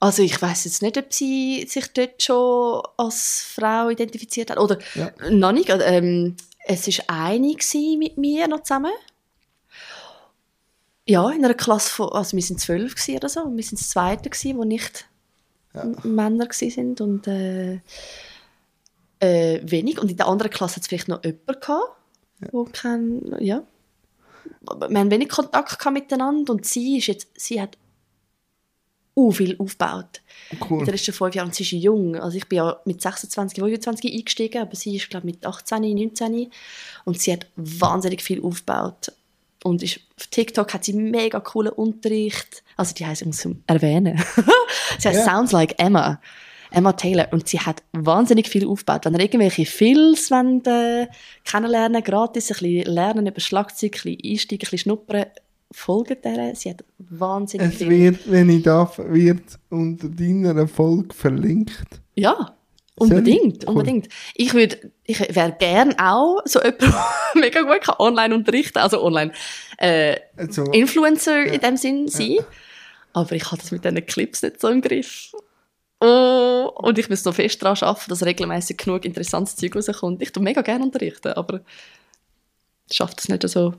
[0.00, 4.58] Also ich weiß jetzt nicht, ob sie sich dort schon als Frau identifiziert hat.
[4.58, 5.12] Oder Ja.
[5.30, 5.68] noch nicht.
[5.70, 6.36] Ähm,
[6.66, 7.54] es war eine
[7.98, 8.92] mit mir noch zusammen.
[11.06, 13.42] Ja, in einer Klasse von, also wir sind zwölf oder so.
[13.42, 15.06] Und wir sind das Zweite gewesen, wo nicht
[15.74, 17.80] M- Männer gewesen sind und äh,
[19.20, 20.00] äh, wenig.
[20.00, 21.96] Und in der anderen Klasse hat es vielleicht noch jemanden gehabt,
[22.52, 23.62] wo kein, ja.
[24.62, 27.76] Wir haben wenig Kontakt gehabt miteinander und sie ist jetzt, sie hat
[29.20, 30.22] uh, viel aufgebaut.
[30.68, 30.80] Cool.
[30.80, 31.48] In den letzten fünf Jahren.
[31.48, 32.16] Und sie ist jung.
[32.16, 35.82] Also ich bin ja mit 26, 25 eingestiegen, aber sie ist, glaube ich, mit 18,
[35.82, 36.50] 19.
[37.04, 39.12] Und sie hat wahnsinnig viel aufgebaut.
[39.62, 42.62] Und ist, auf TikTok hat sie mega coolen Unterricht.
[42.76, 44.22] Also die heißt, ich muss erwähnen.
[44.98, 45.24] sie heißt Ja.
[45.24, 46.20] Sounds Like Emma.
[46.70, 47.28] Emma Taylor.
[47.32, 49.04] Und sie hat wahnsinnig viel aufgebaut.
[49.04, 51.08] Wenn ihr irgendwelche Films wollt, äh,
[51.44, 55.26] kennenlernen gratis, ein bisschen lernen über Schlagzeug, ein bisschen einsteigen, ein bisschen schnuppern,
[55.72, 56.54] folgt der.
[56.54, 57.88] Sie hat wahnsinnig Es viel.
[57.90, 62.00] wird, wenn ich darf, wird unter deiner Folge verlinkt.
[62.14, 62.56] Ja,
[62.96, 63.70] unbedingt, Cool.
[63.76, 64.08] unbedingt.
[64.34, 66.82] Ich würde, ich wäre gern auch so jemand,
[67.34, 69.32] mega gut kann online unterrichten, also online
[69.78, 72.36] äh, Also, Influencer in dem Sinn sein.
[73.12, 75.32] Aber ich habe das mit diesen Clips nicht so im Griff.
[76.02, 80.22] Oh, und ich muss noch fest daran arbeiten, dass regelmäßig genug interessantes Zeug rauskommt.
[80.22, 81.60] Ich tue mega gerne unterrichten, aber
[82.88, 83.74] ich schaffe das nicht so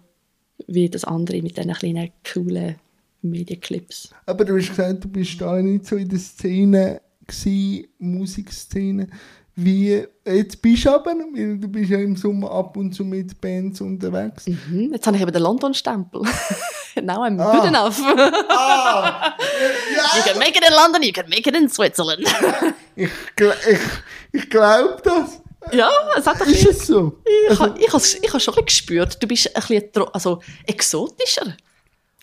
[0.67, 2.75] wie das andere mit diesen kleinen, coolen
[3.21, 4.09] Medienclips.
[4.25, 9.07] aber du hast gesagt, du bist da nicht so in der Szene gewesen, Musikszene.
[9.55, 13.39] Wie, jetzt bist du aber, weil du bist ja im Sommer ab und zu mit
[13.39, 14.47] Bands unterwegs.
[14.47, 16.21] Mhm, jetzt habe ich eben den London-Stempel.
[17.03, 17.51] Now I'm Ah.
[17.59, 18.01] good enough.
[18.49, 19.35] Ah!
[20.15, 22.23] You can make it in London, you can make it in Switzerland.
[22.95, 23.79] Ich, ich,
[24.31, 25.41] ich glaube das.
[25.71, 26.71] Ja, es hat ein Ist bisschen...
[26.71, 27.17] es so?
[27.49, 31.55] Ich, ha- ich, has- ich habe schon gespürt, du bist ein bisschen also, exotischer.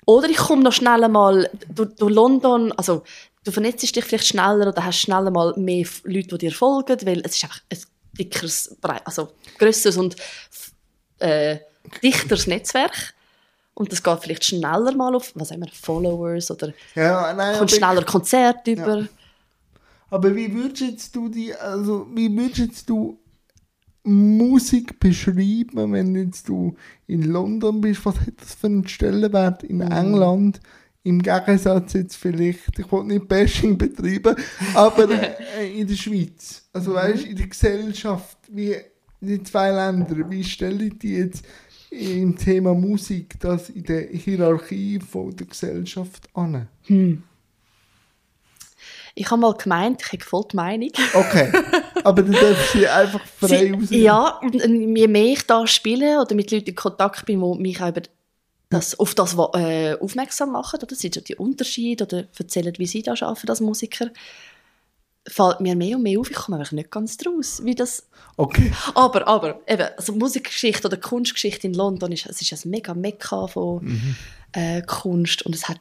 [0.07, 3.05] Oder ich komme noch schneller mal durch, durch London, also
[3.45, 7.21] du vernetzt dich vielleicht schneller oder hast schneller mal mehr Leute, die dir folgen, weil
[7.25, 7.79] es ist einfach ein
[8.19, 10.17] dickeres, also grösseres und
[11.19, 11.59] äh,
[12.03, 13.15] dichteres Netzwerk.
[13.75, 17.71] Und das geht vielleicht schneller mal auf, was haben wir, Followers oder Ja, nein, kommt
[17.71, 19.07] schneller Konzerte über.
[20.11, 23.21] aber wie würdest du die, also wie würdest du
[24.05, 28.05] Musik beschreiben, wenn jetzt du in London bist?
[28.05, 30.61] Was hat das für einen Stellenwert in England?
[31.05, 34.37] Im Gegensatz jetzt vielleicht, ich wollte nicht Bashing betreiben,
[34.75, 35.09] aber
[35.59, 36.69] äh, in der Schweiz.
[36.73, 38.77] Also weißt in der Gesellschaft, wie
[39.21, 41.45] die zwei Länder, wie stelle ich die jetzt
[41.91, 46.69] im Thema Musik das in der Hierarchie von der Gesellschaft an?
[49.15, 50.91] Ich habe mal gemeint, ich hätte voll die Meinung.
[51.15, 51.51] Okay,
[52.05, 53.79] aber dann darfst du sie einfach frei.
[53.83, 54.55] Sie, ja, und
[54.97, 58.03] je mehr ich da spiele oder mit Leuten in Kontakt bin, die mich auch über
[58.71, 63.03] das, auf das äh, aufmerksam machen, oder sind so die Unterschiede oder erzählen, wie sie
[63.03, 64.11] da arbeiten als Musiker,
[65.27, 68.07] fällt mir mehr und mehr auf, ich komme einfach nicht ganz draus, wie das...
[68.37, 68.73] Okay.
[68.95, 73.47] Aber, aber, eben, also Musikgeschichte oder Kunstgeschichte in London, ist, es ist ein mega Mekka
[73.47, 74.17] von
[74.53, 75.81] äh, Kunst und es hat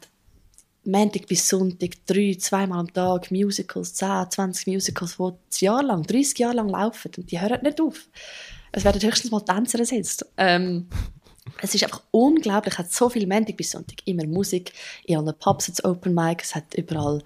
[0.88, 6.04] Montag bis Sonntag, drei, zweimal am Tag Musicals, 10, 20 Musicals, die ein Jahr lang,
[6.04, 8.08] 30 Jahre lang laufen und die hören nicht auf.
[8.72, 10.26] Es werden höchstens mal Tänzer ersetzt.
[10.38, 10.88] Ähm,
[11.62, 14.72] es ist einfach unglaublich, es hat so viel Montag bis Sonntag, immer Musik,
[15.04, 17.22] in allen Pubs hat es Open Mic, es hat überall,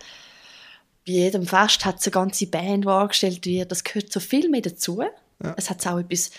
[1.06, 4.50] bei jedem Fest hat es eine ganze Band, die angestellt wird, das gehört so viel
[4.50, 5.04] mehr dazu.
[5.56, 6.32] Es hat auch etwas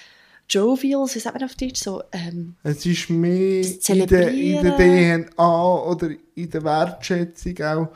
[0.48, 5.26] Jovials, wie sagt man auf Deutsch, so, ähm, Es ist mehr in der, in der.
[5.26, 7.88] DNA oder in der Wertschätzung auch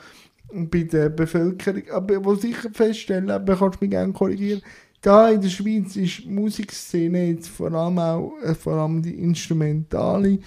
[0.52, 1.82] bei der Bevölkerung.
[1.90, 4.62] Aber was ich feststelle, aber kannst du mich gerne korrigieren,
[5.00, 9.14] da in der Schweiz ist die Musikszene jetzt vor allem auch, äh, vor allem die
[9.14, 10.38] Instrumentale,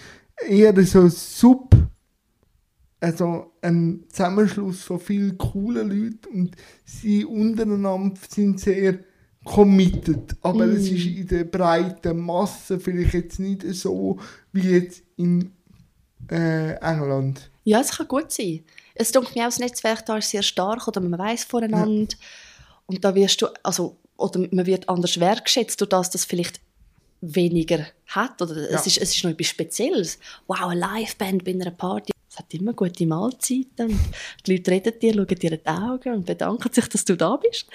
[0.48, 1.76] eher so sub,
[3.00, 9.00] also ein Zusammenschluss von vielen coolen Leuten und sie untereinander sind sehr
[9.46, 14.20] committed, aber es ist in der breiten Masse vielleicht jetzt nicht so
[14.52, 15.52] wie jetzt in
[16.30, 17.50] äh, England.
[17.64, 18.64] Ja, es kann gut sein.
[18.96, 22.16] Es denkt mir auch, das Netzwerk da ist sehr stark oder man weiß voneinander.
[22.86, 26.60] Und da wirst du, also, oder man wird anders wertgeschätzt, durch das das vielleicht
[27.22, 28.42] weniger hat.
[28.42, 28.80] Oder es, Ja.
[28.80, 30.20] ist, es ist noch etwas Spezielles.
[30.48, 32.12] Wow, eine Liveband bei einer Party.
[32.30, 33.88] Es hat immer gute Mahlzeiten.
[33.88, 34.00] Und
[34.46, 37.38] die Leute reden dir, schauen dir in die Augen und bedanken sich, dass du da
[37.38, 37.68] bist.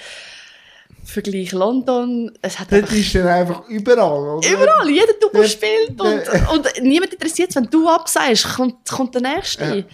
[1.05, 2.95] Vergleich London, es hat einfach...
[2.95, 4.49] ist er einfach überall, oder?
[4.49, 9.23] Überall, jeder Double spielt und, und niemand interessiert es, wenn du absagst, kommt, kommt der
[9.23, 9.65] Nächste.
[9.65, 9.85] Ja.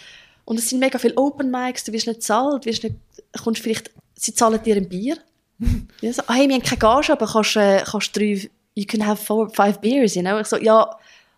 [0.45, 2.97] Und es sind mega viele Open Mics, du wirst nicht zahlt, wirst nicht,
[3.43, 5.19] kommst vielleicht, sie zahlen dir ein Bier.
[6.01, 9.07] ja, so, ah, hey, wir haben keine Gage, aber kannst, äh, kannst drei, you can
[9.07, 10.39] have four, five beers, you know?
[10.39, 10.91] Ich so, ja,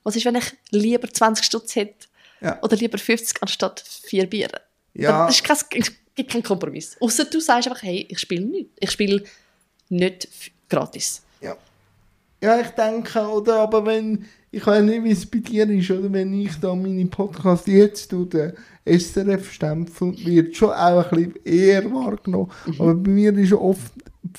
[0.02, 2.06] was ist, wenn ich lieber 20 Stutz hätte
[2.40, 2.58] Ja.
[2.62, 4.48] oder lieber 50 anstatt vier Bier?
[4.94, 5.26] Ja.
[5.26, 6.96] Das ist kein, gibt keinen Kompromiss.
[7.00, 8.70] Außer du sagst einfach, hey, ich spiele nicht.
[8.80, 9.24] Ich spiele
[9.92, 10.28] nicht
[10.68, 11.22] gratis.
[11.40, 11.55] Ja.
[12.42, 16.12] Ja, ich denke, oder, aber wenn, ich weiß nicht, wie es bei dir ist, oder,
[16.12, 21.85] wenn ich da meine Podcast jetzt tue, der SRF-Stempel wird schon auch ein bisschen eher
[21.92, 22.50] wahrgenommen.
[22.78, 23.92] Aber bei mir ist oft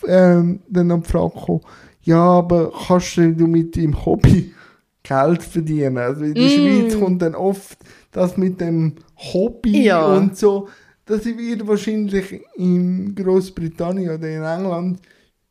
[0.08, 1.62] ähm, dann die Frage gekommen,
[2.04, 4.54] ja, aber kannst du mit deinem Hobby
[5.04, 5.98] Geld verdienen?
[5.98, 6.50] Also in der Mm.
[6.50, 7.78] Schweiz kommt dann oft
[8.12, 10.06] das mit dem Hobby Ja.
[10.16, 10.68] und so,
[11.06, 15.00] das wird wahrscheinlich in Großbritannien oder in England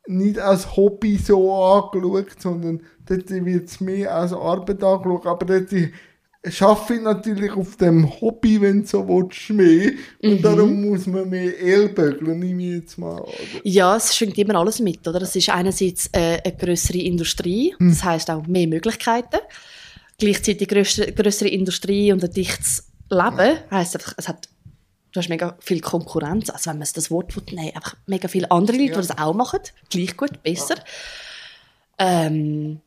[0.07, 5.25] nicht als Hobby so angeschaut, sondern dort wird es mehr als Arbeit angeschaut.
[5.25, 5.69] Aber dort
[6.49, 9.91] schaffe ich natürlich auf dem Hobby, wenn du so willst, mehr.
[10.21, 13.21] Und darum muss man mehr Ellbögeln, nehme ich jetzt mal.
[13.21, 13.27] an.
[13.63, 15.21] Ja, es schwingt immer alles mit, oder?
[15.21, 19.39] Es ist einerseits äh, eine größere Industrie, das heißt auch mehr Möglichkeiten.
[20.17, 24.49] Gleichzeitig größere, größere Industrie und ein dichtes Leben heißt einfach, es hat
[25.13, 26.49] du hast mega viel Konkurrenz.
[26.49, 29.01] Also wenn man das Wort will, nein, einfach mega viele andere Leute, Ja.
[29.01, 30.75] die das auch machen, gleich gut, besser.
[31.97, 32.81] Ähm,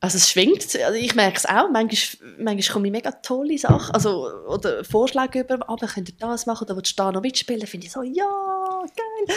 [0.00, 3.92] also es schwingt, also ich merke es auch, manchmal, manchmal komme ich mega tolle Sachen,
[3.94, 7.66] also, oder Vorschläge über, aber könnt ihr das machen, oder willst du da noch mitspielen,
[7.66, 9.36] finde ich so, ja, geil.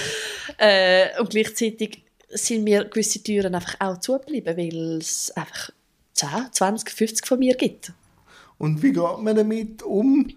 [0.58, 5.72] Äh, und gleichzeitig sind mir gewisse Türen einfach auch zugeblieben, weil es einfach
[6.14, 7.92] 10, 20, 50 von mir gibt.
[8.60, 10.32] Und wie geht man damit um?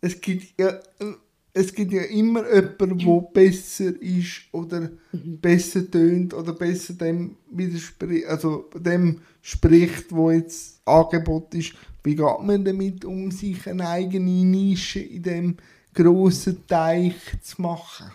[0.00, 1.14] Es gibt ja, äh,
[1.52, 8.26] es gibt ja immer jemanden, der besser ist oder besser tönt oder besser dem widerspricht,
[8.26, 11.72] also dem spricht, wo jetzt Angebot ist.
[12.04, 15.56] Wie geht man damit um, sich eine eigene Nische in dem
[15.92, 18.10] grossen Teich zu machen?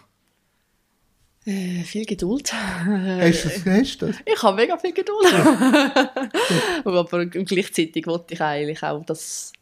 [1.46, 2.52] Äh, viel Geduld.
[2.52, 3.66] Hast du das?
[3.66, 4.16] Hast du das?
[4.26, 5.32] Ich habe mega viel Geduld.
[6.86, 9.54] Aber gleichzeitig wollte ich eigentlich auch, dass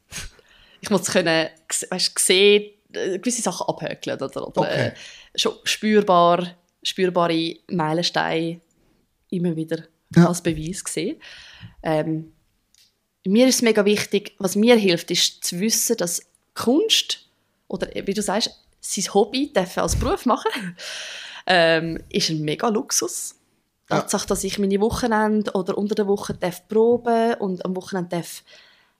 [0.80, 1.50] ich muss können,
[1.90, 4.88] weißt, sehen, gewisse Sachen abhökeln oder, oder Okay.
[4.88, 4.94] äh,
[5.40, 8.62] schon spürbar, spürbare Meilensteine
[9.30, 9.84] immer wieder
[10.16, 10.28] Ja.
[10.28, 11.18] als Beweis sehen.
[11.82, 12.34] Ähm,
[13.26, 16.22] mir ist es mega wichtig, was mir hilft, ist zu wissen, dass
[16.54, 17.30] Kunst
[17.68, 20.52] oder äh, wie du sagst, sein Hobby darf als Beruf machen,
[21.48, 23.36] ähm, ist ein mega Luxus.
[23.90, 28.44] Tatsache, dass ich meine Wochenende oder unter der Woche darf proben und am Wochenende darf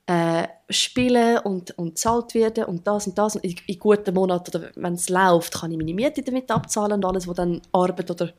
[0.06, 3.36] äh, spielen und, und zahlt werden und das und das.
[3.36, 6.94] Und in, in guten Monaten, oder wenn es läuft, kann ich meine Miete damit abzahlen
[6.94, 8.32] und alles, was dann Arbeit oder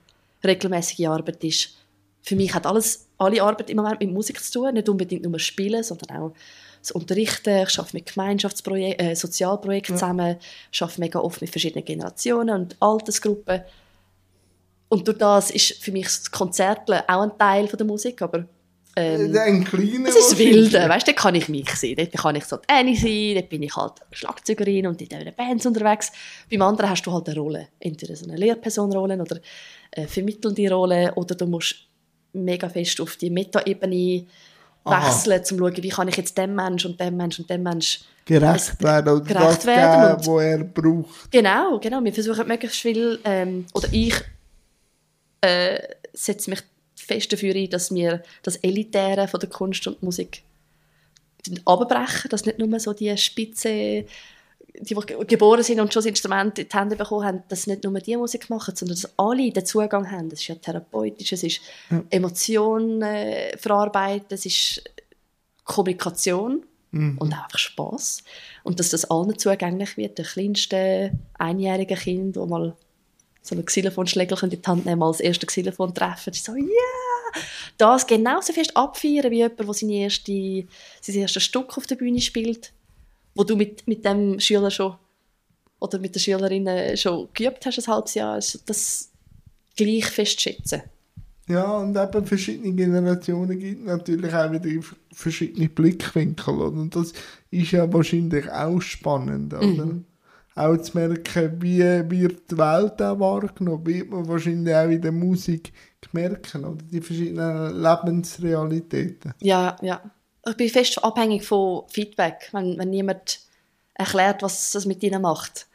[0.45, 1.71] regelmäßige Arbeit ist.
[2.23, 5.39] Für mich hat alles, alle Arbeit im Moment mit Musik zu tun, nicht unbedingt nur
[5.39, 6.33] Spielen, sondern auch
[6.81, 7.65] das Unterrichten.
[7.67, 9.99] Ich arbeite mit Gemeinschaftsprojekten, äh, Sozialprojekten Ja.
[9.99, 10.37] zusammen,
[10.71, 13.63] ich arbeite mega oft mit verschiedenen Generationen und Altersgruppen.
[14.91, 18.47] Und durch das ist für mich das Konzerteln auch ein Teil von der Musik, aber
[18.97, 20.73] ähm, Ein kleiner es ist das wahrscheinlich.
[20.73, 21.95] Wilde, weißt du, dort kann ich mich sein.
[21.97, 25.35] Dort kann ich so die Annie sein, dort bin ich halt Schlagzeugerin und in den
[25.35, 26.13] Bands unterwegs.
[26.51, 27.69] Beim anderen hast du halt eine Rolle.
[27.81, 29.41] Entweder so eine Lehrpersonrolle oder
[29.97, 31.77] eine vermittelnde Rolle oder du musst
[32.33, 34.27] mega fest auf die Metaebene
[34.85, 37.63] wechseln, um zu schauen, wie kann ich jetzt dem Mensch und dem Mensch und dem
[37.63, 41.31] Mensch gerecht werden oder gerecht das werden geben, was er braucht.
[41.31, 42.03] Genau, genau.
[42.05, 44.15] Wir versuchen möglichst viel, ähm, oder ich
[45.41, 45.79] äh,
[46.13, 46.63] setze mich
[47.05, 50.43] fest dafür ein, dass wir das Elitäre von der Kunst und Musik
[51.65, 54.07] abbrechen, dass nicht nur so die Spitze, die,
[54.95, 57.93] die geboren sind und schon das Instrument in die Hände bekommen haben, dass nicht nur
[58.01, 60.31] die Musik machen, sondern dass alle den Zugang haben.
[60.31, 61.61] Das ist ja therapeutisch, es ist
[62.11, 64.83] Emotionen äh, verarbeiten, es ist
[65.65, 66.65] Kommunikation
[66.95, 67.19] Mhm.
[67.19, 68.23] und auch einfach Spass.
[68.63, 70.17] Und dass das allen zugänglich wird.
[70.17, 72.77] Der kleinste einjährige Kind, der mal
[73.45, 76.57] so einen Xylophonschläger in die Hand nehmen, mal das erste Xylophon treffen, das ist so,
[76.57, 77.41] ja!
[77.77, 80.65] Das genauso fest abfeiern wie jemand, der seine erste,
[81.01, 82.73] sein erstes Stück auf der Bühne spielt,
[83.35, 84.95] wo du mit, mit dem Schüler schon
[85.81, 88.35] oder mit der Schülerin schon geübt hast, ein halbes Jahr.
[88.35, 89.11] Also das
[89.77, 90.83] gleich fest schätzen.
[91.47, 94.71] Ja, und eben verschiedene Generationen gibt natürlich auch wieder
[95.13, 96.55] verschiedene Blickwinkel.
[96.55, 96.81] Oder?
[96.81, 97.13] Und das
[97.51, 99.53] ist ja wahrscheinlich auch spannend.
[99.53, 99.99] Oder?
[100.57, 105.13] Auch zu merken, wie wird die Welt auch wahrgenommen, wird man wahrscheinlich auch in der
[105.13, 105.73] Musik
[106.15, 106.85] merken, oder?
[106.91, 109.35] Die verschiedenen Lebensrealitäten.
[109.41, 110.01] Ja, ja.
[110.47, 112.51] Ich bin fest abhängig von Feedback.
[112.53, 113.41] Wenn, wenn niemand
[113.95, 115.67] erklärt, was das mit ihnen macht,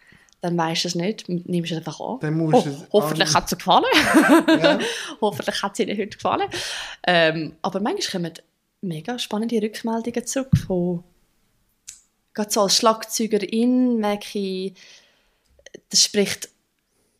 [0.42, 2.20] dann weißt du es nicht, nimmst es einfach an.
[2.22, 3.86] Dann musst es hoffentlich hat es dir gefallen.
[4.62, 4.80] Ja.
[5.22, 6.50] hoffentlich hat es ihnen heute gefallen.
[7.06, 8.34] Ähm, aber manchmal kommen
[8.82, 11.04] mega spannende Rückmeldungen zurück von
[12.40, 14.74] gerade so als Schlagzeugerin merke ich,
[15.90, 16.48] das spricht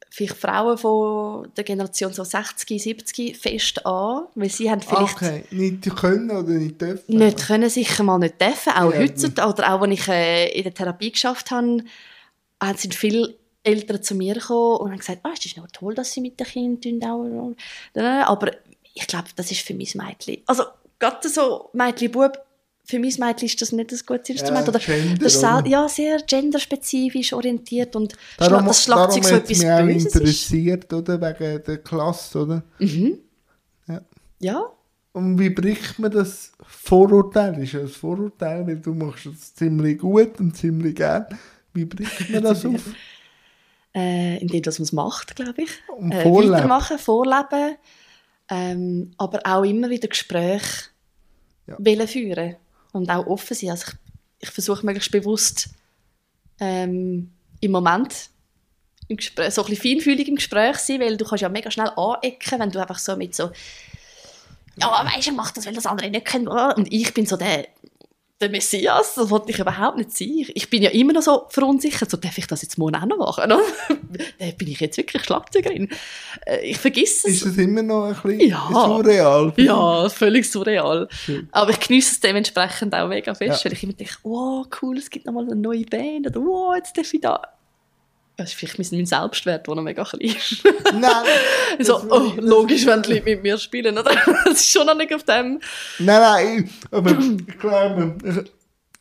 [0.10, 5.44] vielleicht Frauen von der Generation so 60, 70 fest an, weil sie haben vielleicht Okay,
[5.52, 7.18] nicht können oder nicht dürfen.
[7.18, 8.74] nicht können, sicher mal nicht dürfen.
[8.74, 9.00] Auch Ja.
[9.00, 11.84] heutzutage, oder auch, als ich äh, in der Therapie geschafft habe,
[12.62, 15.96] haben sind viele Eltern zu mir gekommen und haben gesagt, ah, es ist noch toll,
[15.96, 17.56] dass sie mit den Kindern auch...
[18.26, 18.52] Aber
[18.94, 20.38] ich glaube, das ist für mein Mädchen...
[20.46, 20.64] Also,
[20.98, 22.38] gerade so Mädchen, Bub,
[22.90, 24.66] für mein Mädchen ist das nicht ein gutes Instrument.
[24.66, 24.80] Ja, oder
[25.20, 30.16] das ist ja, sehr genderspezifisch orientiert und Darum, das Schlagzeug so etwas mich auch Böses
[30.16, 31.22] interessiert, oder?
[31.22, 32.64] Wegen der Klasse, oder?
[34.40, 34.64] Ja,
[35.12, 37.62] Und wie bricht man das Vorurteil?
[37.62, 41.28] Ist ja ein Vorurteil, weil du machst es ziemlich gut und ziemlich gern.
[41.74, 42.82] Wie bricht man das auf?
[43.94, 45.70] äh, indem dass man es macht, glaube ich.
[45.96, 46.54] Und äh, vorlebt.
[46.54, 47.76] weitermachen, vorleben,
[48.50, 50.90] ähm, aber auch immer wieder Gespräche
[51.68, 52.08] Ja.
[52.08, 52.56] führen
[52.92, 53.72] und auch offen sein.
[53.72, 55.70] Also ich, ich versuche möglichst bewusst
[56.60, 58.30] ähm, im Moment
[59.08, 61.90] im Gespräch, so ein bisschen feinfühlig im Gespräch sein, weil du kannst ja mega schnell
[61.96, 63.52] anecken, wenn du einfach so mit so
[64.82, 66.48] ja, weißt du, mach das, weil das andere nicht können.
[66.48, 67.68] Und ich bin so der,
[68.42, 70.46] der Messias, das wollte ich überhaupt nicht sein.
[70.54, 73.18] Ich bin ja immer noch so verunsichert, so darf ich das jetzt morgen auch noch
[73.18, 73.50] machen?
[74.40, 75.90] Dann bin ich jetzt wirklich Schlagzeugerin.
[76.46, 77.36] Äh, Ich vergesse es.
[77.36, 78.70] Ist das immer noch ein bisschen Ja.
[78.72, 79.54] surreal?
[79.58, 81.08] Ja, völlig surreal.
[81.12, 81.50] Schön.
[81.52, 83.66] Aber ich genieße es dementsprechend auch mega fest, Ja.
[83.70, 86.98] weil ich immer denke, oh cool, es gibt nochmal eine neue Band oder oh, jetzt
[86.98, 87.42] darf ich da.
[88.40, 90.64] Das ist vielleicht mein Selbstwert, der noch mega klein ist.
[90.94, 91.12] Nein,
[91.80, 94.12] so, oh, logisch, wenn die Leute mit mir spielen, oder?
[94.46, 95.60] Das ist schon noch nicht auf dem.
[96.00, 98.16] Nein, nein, aber ich glaube,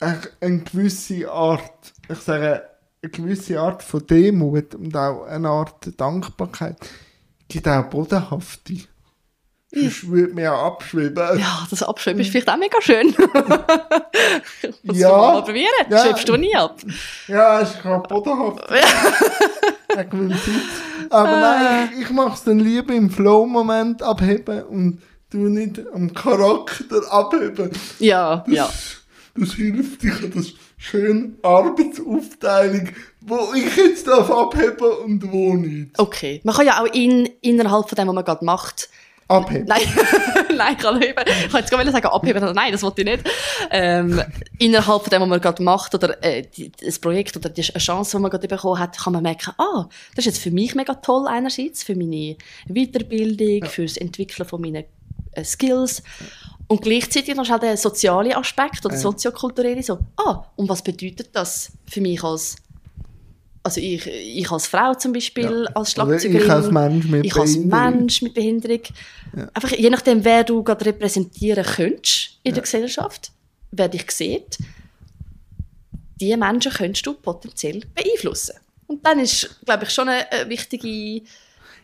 [0.00, 2.64] eine- gewisse Art, ich sage,
[3.00, 6.78] eine gewisse Art von Demut und auch eine Art Dankbarkeit
[7.46, 8.74] gibt auch bodenhafte.
[9.70, 11.38] Sonst würde man ja abschreiben.
[11.38, 13.14] Ja, das Abschreiben ist vielleicht auch mega schön.
[14.82, 15.10] Ja.
[15.16, 15.68] mal probieren.
[15.90, 15.98] Ja.
[16.04, 16.80] Schreibst du nie ab.
[17.28, 18.68] Ja, es ist bodenhaft.
[18.70, 21.10] Eine gewisse Zeit.
[21.10, 26.12] Aber nein, ich, ich mache es dann lieber im Flow-Moment abheben und du nicht am
[26.14, 27.70] Charakter abheben.
[27.98, 28.68] Ja, ja.
[29.36, 32.88] Das hilft dich das schöne Arbeitsaufteilung,
[33.20, 35.98] wo ich jetzt darf abheben und wo nicht.
[35.98, 36.40] Okay.
[36.44, 38.88] Man kann ja auch in, innerhalb von dem, was man gerade macht,
[39.28, 39.66] Abheben.
[39.66, 39.82] Nein,
[40.56, 41.22] nein, ich kann heben.
[41.26, 43.24] Ich wollte jetzt gerade sagen, abheben, aber nein, das wollte ich nicht.
[43.70, 44.22] Ähm,
[44.58, 48.16] innerhalb von dem, was man gerade macht, oder äh, die, das Projekt oder die Chance,
[48.16, 49.86] die man gerade bekommen hat, kann man merken, ah,
[50.16, 52.36] das ist jetzt für mich mega toll einerseits, für meine
[52.66, 54.84] Weiterbildung, fürs Entwickeln von meinen
[55.32, 56.02] äh, Skills.
[56.66, 59.00] Und gleichzeitig noch schnell der soziale Aspekt oder Ja.
[59.00, 62.56] soziokulturelle, so, ah, und was bedeutet das für mich als
[63.62, 65.72] also ich, ich als Frau zum Beispiel, Ja.
[65.74, 66.42] als Oder Schlagzeugerin.
[66.46, 67.90] ich als Mensch mit ich als Behinderung.
[67.96, 68.80] Mensch mit Behinderung.
[69.54, 73.32] Einfach je nachdem, wer du gerade repräsentieren könntest in der Gesellschaft,
[73.72, 74.58] wer dich sieht,
[76.20, 78.54] diese Menschen könntest du potenziell beeinflussen.
[78.86, 81.22] Und dann ist, glaube ich, schon eine wichtige...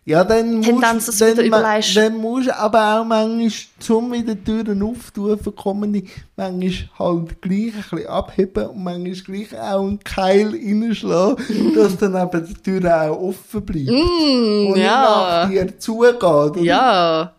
[0.06, 5.38] Ja, dann musst, wieder dann, ma- dann musst aber auch manchmal, zum wieder Türen auftun
[5.38, 11.74] für Comedy, manchmal halt gleich ein bisschen abheben und manchmal gleich auch einen Keil reinschlagen,
[11.74, 13.90] dass dann eben die Tür auch offen bleibt.
[13.90, 15.46] Mm, und ja.
[15.48, 16.64] nicht nach dir zugeht.
[16.64, 17.32] Ja.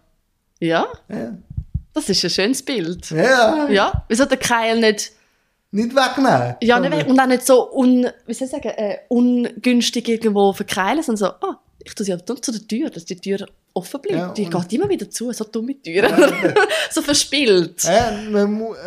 [0.60, 1.38] Ja, ja.
[1.94, 3.12] das ist ein schönes Bild.
[3.12, 3.68] Ja.
[3.70, 5.12] Ja, wieso der Keil nicht...
[5.70, 6.56] Nicht wegnehmen.
[6.62, 7.08] Ja, nicht weg.
[7.10, 11.48] und auch nicht so un, wie soll ich sagen, äh, ungünstig irgendwo verkeilen, sondern so,
[11.48, 14.18] ah, ich tue sie halt zu der Tür, dass die Tür offen bleibt.
[14.18, 16.10] Ja, die geht immer wieder zu, so dumme Türen.
[16.20, 16.54] Ja,
[16.90, 17.84] so verspielt.
[17.84, 18.12] Ja,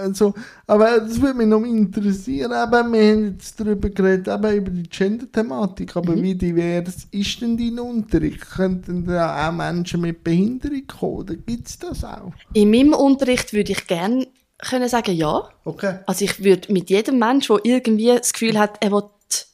[0.03, 0.35] also,
[0.67, 2.51] aber das würde mich noch interessieren.
[2.51, 2.95] Eben, wir haben
[3.35, 5.97] jetzt darüber geredet, eben über die Gender-Thematik.
[5.97, 6.23] Aber Mhm.
[6.23, 8.41] wie divers ist denn dein Unterricht?
[8.51, 11.13] Könnten da auch Menschen mit Behinderung kommen?
[11.19, 12.33] Oder gibt es das auch?
[12.55, 14.27] In meinem Unterricht würde ich gerne
[14.59, 15.49] können sagen, ja.
[15.65, 15.99] Okay.
[16.07, 19.05] Also ich würde mit jedem Mensch, der irgendwie das Gefühl hat, er will,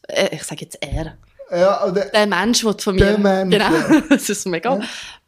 [0.08, 1.18] äh, ich sage jetzt er,
[1.54, 4.00] Ja, oder, der Mensch will von mir, Der Mensch, genau, ja.
[4.08, 4.80] das ist mega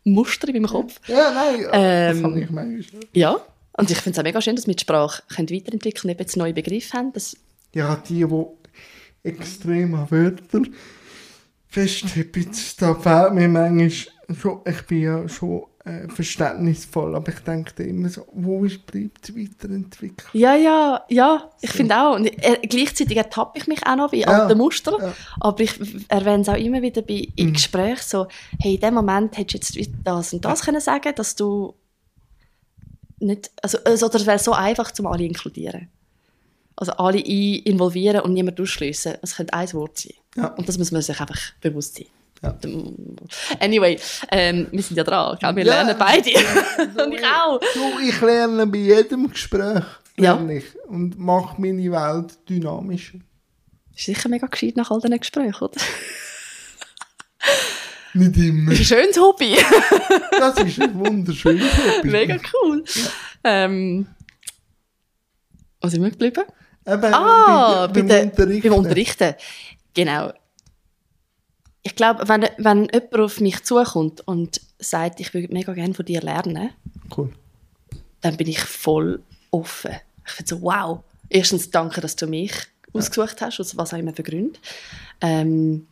[0.05, 1.01] Muster in meinem Kopf.
[1.07, 3.01] ja nein, ja, Ähm, das habe ich manchmal.
[3.13, 3.41] Ja,
[3.73, 6.21] und ich finde es auch mega schön, dass wir die Sprache können weiterentwickeln können, eben
[6.21, 7.13] jetzt neue Begriffe haben.
[7.13, 7.37] Das,
[7.75, 8.47] Ja, die, die
[9.23, 10.63] extrem an Wörter
[11.69, 17.83] festheben, da fehlt mir manchmal schon, ich bin ja schon äh, verständnisvoll, aber ich denke
[17.85, 20.29] immer so, wo ist, bleibt die Weiterentwicklung?
[20.33, 22.17] Ja, ja, ja, ich finde auch.
[22.17, 24.97] Und äh, gleichzeitig ertappe ich mich auch noch bei Ja, alten Mustern.
[25.01, 25.15] ja.
[25.41, 25.73] Aber ich
[26.09, 27.53] erwähne es auch immer wieder bei, im Mhm.
[27.53, 28.27] Gespräch so,
[28.61, 31.75] hey, in dem Moment hättest du jetzt das und das können sagen, dass du
[33.19, 35.89] nicht, also, also das wäre so einfach, zum alle inkludieren.
[36.79, 39.15] Also alle involvieren und niemand ausschliessen.
[39.23, 40.13] Es könnte ein Wort sein.
[40.37, 40.49] Ja.
[40.49, 42.07] Und das muss man sich einfach bewusst sein.
[42.43, 42.57] Ja.
[43.61, 43.99] Anyway,
[44.31, 45.37] ähm, wir sind ja dran.
[45.41, 45.57] Gell?
[45.57, 45.75] Wir Ja.
[45.83, 46.31] lernen beide.
[47.05, 47.59] und ich auch.
[47.75, 49.83] Du, ich lerne bei jedem Gespräch.
[50.19, 50.35] Ja.
[50.35, 53.19] lerne ich Und mache meine Welt dynamischer.
[53.95, 55.81] Ist sicher mega gescheit nach all diesen Gesprächen, oder?
[58.15, 58.71] Nicht immer.
[58.71, 59.57] Das ist ein schönes Hobby.
[60.31, 61.65] Das ist ein wunderschönes
[61.97, 62.09] Hobby.
[62.09, 62.83] mega cool.
[63.45, 64.07] Ähm,
[65.83, 66.45] wo sind wir geblieben?
[66.87, 68.69] Eben, Ah, bei, beim der, Unterrichten.
[68.71, 69.35] beim Unterrichten.
[69.95, 70.33] Genau.
[71.87, 76.05] Ich glaube, wenn, wenn jemand auf mich zukommt und sagt, ich würde mega gerne von
[76.05, 76.71] dir lernen,
[77.17, 77.33] Cool.
[78.23, 79.23] dann bin ich voll
[79.53, 79.93] offen.
[80.27, 81.05] Ich finde so, wow.
[81.29, 82.51] Erstens danke, dass du mich
[82.93, 84.59] ausgesucht hast, aus was auch immer für Gründe.
[85.21, 85.87] Ähm,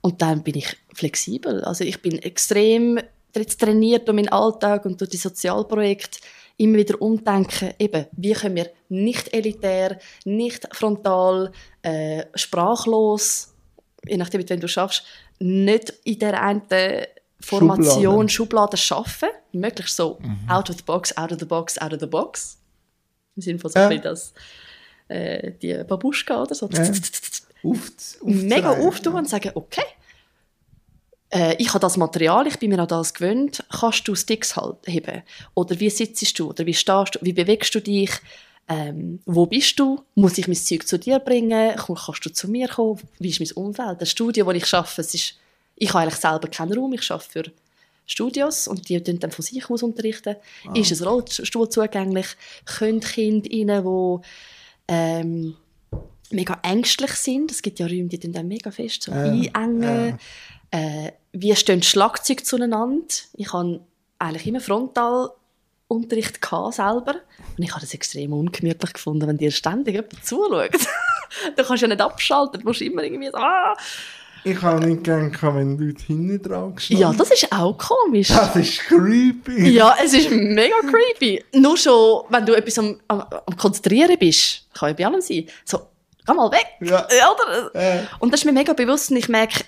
[0.00, 1.62] und dann bin ich flexibel.
[1.62, 2.98] Also ich bin extrem
[3.36, 6.20] jetzt trainiert durch meinen Alltag und durch die Sozialprojekte
[6.56, 11.52] immer wieder umdenken, eben, wie können wir nicht elitär, nicht frontal,
[11.82, 13.52] äh, sprachlos,
[14.06, 15.04] je nachdem, mit wem du schaffst,
[15.38, 16.62] nicht in der einen
[17.40, 20.18] Formation, Schublade schaffen, möglichst so
[20.48, 22.58] out of the box, out of the box, out of the box.
[23.36, 23.84] Im Sinne von so Ja.
[23.88, 24.34] ein bisschen das,
[25.08, 26.68] äh, die Babuschka oder so.
[26.72, 26.82] Ja.
[27.62, 27.78] Auf,
[28.22, 29.84] Mega auftun und sagen, okay,
[31.30, 34.76] äh, ich habe das Material, ich bin mir an das gewöhnt, kannst du Sticks halt
[34.86, 35.22] heben?
[35.54, 36.50] Oder wie sitzt du?
[36.50, 37.18] Oder wie stehst du?
[37.20, 38.10] Wie bewegst du dich?
[38.68, 40.02] Ähm, wo bist du?
[40.14, 41.74] Muss ich mein Zeug zu dir bringen?
[41.78, 43.00] Komm, Kannst du zu mir kommen?
[43.18, 44.00] Wie ist mein Umfeld?
[44.00, 45.34] Das Studio, wo ich arbeite, es ist,
[45.76, 47.44] ich habe eigentlich selber keinen Raum, ich arbeite für
[48.04, 50.36] Studios und die dann von sich aus unterrichten.
[50.74, 52.26] Ist ein Rollstuhl zugänglich?
[52.64, 54.26] Können Kinder rein, die
[54.88, 55.56] ähm,
[56.30, 57.50] mega ängstlich sind?
[57.50, 60.18] Es gibt ja Räume, die dann mega fest so einengen.
[60.70, 63.06] Äh, wie stehen Schlagzeuge zueinander?
[63.34, 63.80] Ich habe
[64.18, 64.60] eigentlich immer
[65.88, 67.14] Frontalunterricht gehabt, selber.
[67.56, 70.70] Und ich habe das extrem ungemütlich gefunden, wenn dir ständig jemand zuschaut.
[71.56, 73.76] du kannst ja nicht abschalten, du musst immer irgendwie so, ah.
[74.44, 78.28] Ich habe nicht gerne, wenn Leute hinten dran gestanden Ja, das ist auch komisch.
[78.28, 79.70] Das ist creepy.
[79.70, 81.44] Ja, es ist mega creepy.
[81.54, 85.46] Nur schon, wenn du etwas am, am, am Konzentrieren bist, kann ja bei allem sein,
[85.64, 85.80] so,
[86.24, 86.66] geh mal weg.
[86.80, 87.04] Ja.
[87.32, 87.74] oder?
[87.74, 88.06] Äh.
[88.20, 89.64] Und das ist mir mega bewusst und ich merke,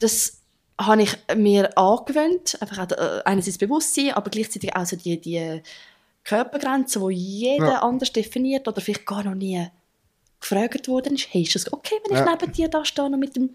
[0.00, 0.37] das
[0.80, 5.60] habe ich mir angewöhnt, einfach auch, äh, einerseits Bewusstsein, aber gleichzeitig auch so die, die
[6.24, 7.82] Körpergrenzen, die jeder Ja.
[7.82, 9.66] anders definiert oder vielleicht gar noch nie
[10.40, 12.30] gefragt worden ist, hey, ist das okay, wenn ich Ja.
[12.38, 13.54] neben dir da stehe und mit dem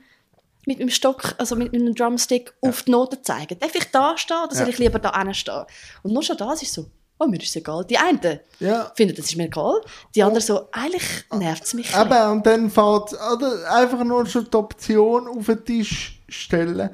[0.65, 3.59] mit dem Stock, also mit einem Drumstick auf die Noten zeigen.
[3.59, 4.69] Darf ich da stehen oder soll Ja.
[4.71, 5.65] ich lieber da hinten stehen?
[6.03, 6.85] Und nur schon das ist so,
[7.19, 7.83] oh, mir ist es egal.
[7.83, 8.89] Die einen Ja.
[8.95, 9.81] finden, das ist mir egal.
[10.15, 11.03] Die anderen so, eigentlich
[11.33, 11.93] nervt es mich.
[11.93, 16.89] Eben, und dann oder einfach nur schon die Option auf den Tisch stellen,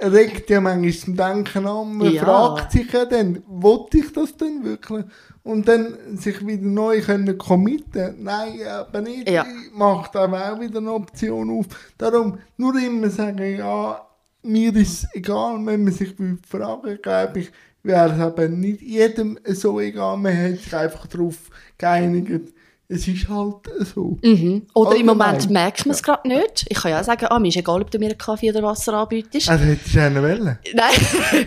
[0.00, 1.96] regt ja manchmal zum Denken an.
[1.96, 2.24] Man Ja.
[2.24, 5.04] fragt sich ja dann, wollte ich das denn wirklich?
[5.42, 8.22] Und dann sich wieder neu können committen.
[8.22, 9.28] Nein, aber nicht.
[9.28, 9.44] Ja.
[9.74, 11.66] Macht aber auch wieder eine Option auf.
[11.98, 14.00] Darum nur immer sagen, ja,
[14.42, 16.14] mir ist es egal, wenn man sich
[16.48, 17.52] fragen, glaube ich,
[17.82, 20.16] wäre es aber nicht jedem so egal.
[20.16, 21.36] Man hat sich einfach darauf
[21.76, 22.52] geeinigt.
[22.94, 23.56] Es ist halt
[23.92, 24.18] so.
[24.22, 24.66] Mhm.
[24.72, 25.16] Oder im Allgemein.
[25.16, 26.64] Moment merkt man es gerade nicht.
[26.68, 28.62] Ich kann ja auch sagen, ah, mir ist egal, ob du mir einen Kaffee oder
[28.62, 29.48] Wasser anbietest.
[29.48, 30.58] Also hättest du eine Welle.
[30.74, 31.46] Nein.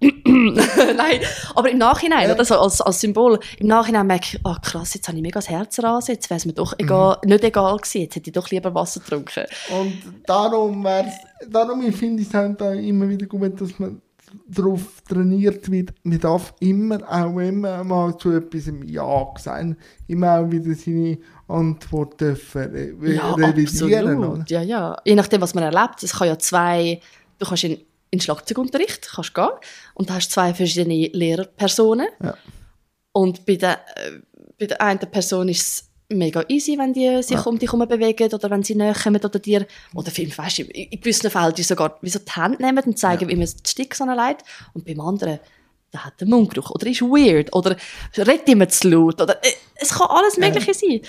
[0.24, 1.20] Nein,
[1.54, 5.06] aber im Nachhinein, oder so als, als Symbol, im Nachhinein merke ich, ah krass, jetzt
[5.08, 8.00] habe ich mega das Herz rasen, jetzt wäre es mir doch egal, nicht egal gewesen,
[8.00, 9.44] jetzt hätte ich doch lieber Wasser getrunken.
[9.78, 9.92] Und
[10.26, 11.12] darum wär's,
[11.50, 14.00] darum ich finde ich es halt immer wieder gut, dass man
[14.48, 15.92] darauf trainiert wird.
[16.02, 19.76] Man darf immer, auch immer mal zu etwas im Ja sagen,
[20.06, 21.18] immer auch wieder seine
[21.48, 24.22] Antwort dürfen re Ja, revidieren.
[24.22, 24.50] Absolut.
[24.50, 24.96] Ja, ja.
[25.04, 26.02] Je nachdem, was man erlebt.
[26.02, 27.00] Es kann ja zwei,
[27.38, 27.78] du kannst in,
[28.10, 29.48] in Schlagzeugunterricht kannst gehen
[29.94, 32.08] und da hast zwei verschiedene Lehrpersonen.
[32.22, 32.34] Ja.
[33.12, 34.20] Und bei der, äh,
[34.58, 37.42] bei der einen Person ist es mega easy, wenn die sich Ja.
[37.42, 40.62] um dich herum bewegen oder wenn sie näher kommen oder dir, oder viel, weißt du,
[40.62, 43.68] in, gewissen Fällen die sogar wie so die Hände nehmen und zeigen, wie man die
[43.70, 44.44] Sticks anlegt.
[44.74, 45.38] Und beim anderen,
[45.92, 47.76] der hat einen Mundgeruch oder ist weird oder
[48.16, 51.00] redet immer zu laut oder äh, es kann alles Mögliche sein.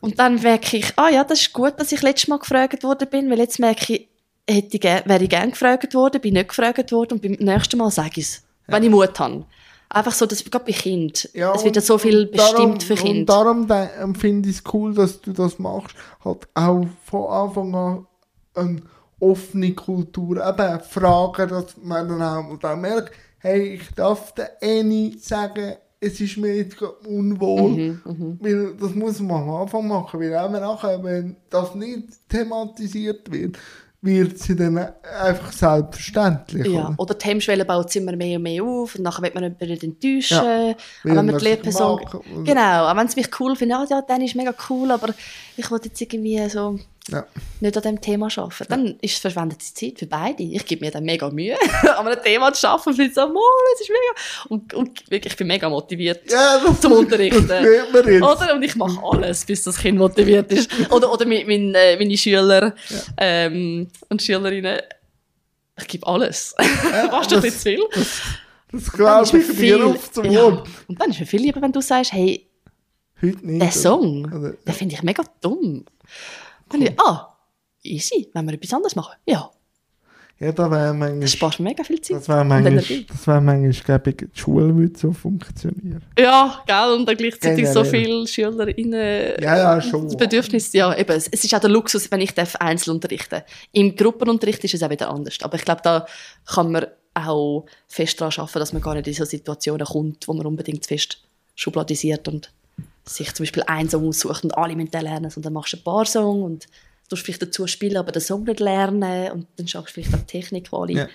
[0.00, 3.08] Und dann merke ich, ah ja, das ist gut, dass ich letztes Mal gefragt worden
[3.10, 4.08] bin, weil jetzt merke ich,
[4.48, 7.90] hätte ich wäre ich gerne gefragt worden, bin nicht gefragt worden und beim nächsten Mal
[7.90, 9.44] sage ich es, wenn ich Mut habe.
[9.90, 11.30] Einfach so, dass gerade bei Kind.
[11.32, 13.32] Ja, es wird ja und- so viel und darum- bestimmt für Und Kinder.
[13.34, 15.94] darum de- ähm, finde ich es cool, dass du das machst.
[16.24, 18.06] Halt auch von Anfang an
[18.54, 18.82] eine
[19.20, 20.46] offene Kultur.
[20.46, 25.74] Eben fragen, dass man dann auch, und auch merkt, hey, ich darf der Annie sagen,
[26.00, 26.76] es ist mir jetzt
[27.06, 27.70] unwohl.
[28.04, 33.32] Mhm, Weil das muss man am Anfang machen, weil auch nachher, wenn das nicht thematisiert
[33.32, 33.58] wird,
[34.00, 36.66] wird sie dann einfach selbstverständlich.
[36.66, 36.94] Ja, oder?
[36.98, 40.36] oder die Hemmschwelle baut immer mehr und mehr auf und nachher wird man jemanden enttäuschen.
[40.36, 42.00] Ja, wenn man die Lehrperson...
[42.04, 42.44] es?
[42.44, 45.12] Genau, auch wenn sie mich cool finden, ah, ja, dann ist mega cool, aber
[45.56, 46.78] ich will jetzt irgendwie so
[47.10, 47.26] Ja.
[47.60, 48.66] nicht an diesem Thema arbeiten.
[48.68, 50.42] Dann ist es verschwendete Zeit für beide.
[50.42, 51.56] Ich gebe mir dann mega Mühe,
[51.96, 54.48] an einem Thema zu arbeiten, finde so, oh, das ist mega...
[54.48, 57.46] Und, und wirklich, ich bin mega motiviert Ja, das, zum Unterrichten.
[57.48, 57.64] das.
[57.64, 58.54] Oder?
[58.54, 60.70] Und ich mache alles, bis das Kind motiviert ist.
[60.90, 62.74] Oder, oder mein, mein, äh, meine Schüler
[63.16, 64.80] ähm, und Schülerinnen.
[65.80, 66.54] Ich gebe alles.
[66.92, 68.04] Ja, Fast ein das- bisschen zu viel.
[68.70, 70.42] Das Dann glaube ich dir auf zum ja.
[70.42, 70.68] Wort.
[70.88, 72.44] Und dann ist mir viel lieber, wenn du sagst, hey,
[73.22, 73.62] Heute nicht.
[73.62, 75.84] der Song, Oder, den finde ich mega dumm.
[76.68, 77.36] Dann ich, ah,
[77.82, 79.14] easy, wenn wir etwas anderes machen.
[79.26, 79.50] Ja,
[80.40, 82.18] ja, da wäre das manchmal, spart mir mega viel Zeit.
[82.18, 86.04] das wäre manchmal, das wäre manchmal, glaube ich, die Schule würde so funktionieren.
[86.16, 88.06] Ja, gell, und dann gleichzeitig so Generell.
[88.06, 89.42] viele SchülerInnen.
[89.42, 90.04] Ja, ja, schon.
[90.04, 93.42] Das Bedürfnis, ja, eben, es es ist auch der Luxus, wenn ich darf einzeln unterrichten
[93.72, 95.38] Im Gruppenunterricht ist es auch wieder anders.
[95.42, 96.06] Aber ich glaube, da
[96.46, 100.34] kann man auch fest daran arbeiten, dass man gar nicht in so Situationen kommt, wo
[100.34, 101.20] man unbedingt fest
[101.56, 102.52] schubladisiert und
[103.08, 105.82] sich zum Beispiel einen Song aussucht und alle müssen den lernen, sondern machst du ein
[105.82, 106.66] paar Songs und
[107.08, 110.20] du vielleicht dazu spielen, aber den Song nicht lernen und dann schaffst du vielleicht auch
[110.20, 110.92] die Technik, wo alle...
[110.92, 111.08] Ja.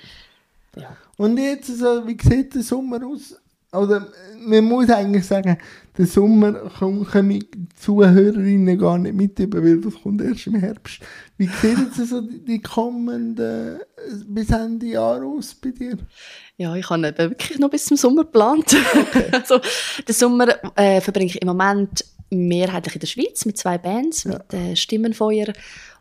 [0.75, 0.97] Ja.
[1.17, 3.35] Und jetzt, so, wie sieht der Sommer aus?
[3.73, 4.07] Oder
[4.45, 5.57] man muss eigentlich sagen,
[5.97, 10.99] der Sommer kommen die Zuhörerinnen gar nicht mit weil das kommt erst im Herbst.
[11.37, 13.79] Wie sieht jetzt so die kommenden äh,
[14.27, 15.97] bis Ende Jahr aus bei dir?
[16.57, 18.75] Ja, ich habe wirklich noch bis zum Sommer geplant.
[19.31, 19.59] also,
[20.07, 24.31] den Sommer äh, verbringe ich im Moment mehrheitlich in der Schweiz mit zwei Bands, Ja.
[24.33, 25.53] mit äh, Stimmenfeuer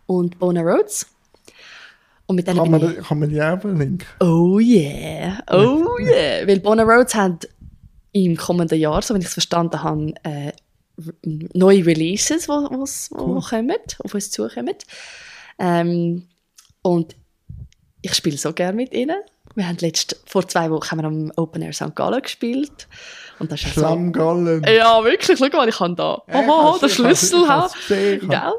[0.07, 1.07] und Bona Roads.
[2.27, 4.07] Und mit Kann man, kann man die auch verlinken?
[4.21, 6.47] Oh yeah, oh yeah.
[6.47, 7.49] Weil Bona Roads hat
[8.13, 10.53] im kommenden Jahr, so wenn ich es verstanden habe, äh,
[11.55, 13.41] neue Releases, die wo, wo's- wo Cool.
[13.43, 14.75] kommen, auf uns zukommen.
[15.59, 16.29] Ähm,
[16.83, 17.17] und
[18.03, 19.17] ich spiele so gerne mit ihnen.
[19.55, 21.95] Wir haben letzt, vor zwei Wochen haben wir am Open Air St.
[21.95, 22.89] Gallen gespielt.
[23.39, 24.65] Und das ist ja so, Schlammgallen.
[24.65, 26.23] ja, wirklich, schau mal, ich kann da.
[26.29, 28.29] Ja, hab's- der ich Schlüssel ich gesehen.
[28.29, 28.53] Gell?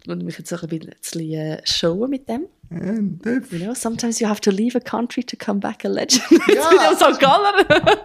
[0.00, 2.46] Ich will mich jetzt ein bisschen äh, showen mit dem.
[2.70, 2.78] Ja,
[3.40, 6.22] das- You know, sometimes you have to leave a country to come back a legend.
[6.30, 6.54] Ja.
[6.54, 7.20] Jetzt bin ich St.
[7.20, 7.54] Galler.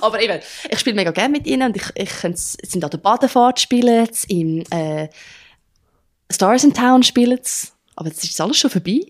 [0.00, 0.40] Aber eben,
[0.70, 4.08] ich spiele mega gerne mit ihnen und ich, ich könnte- sind an der Badefahrt spielen,
[4.12, 5.08] sie im äh,
[6.30, 7.40] Stars in Town spielen.
[7.96, 9.00] Aber jetzt ist alles schon vorbei.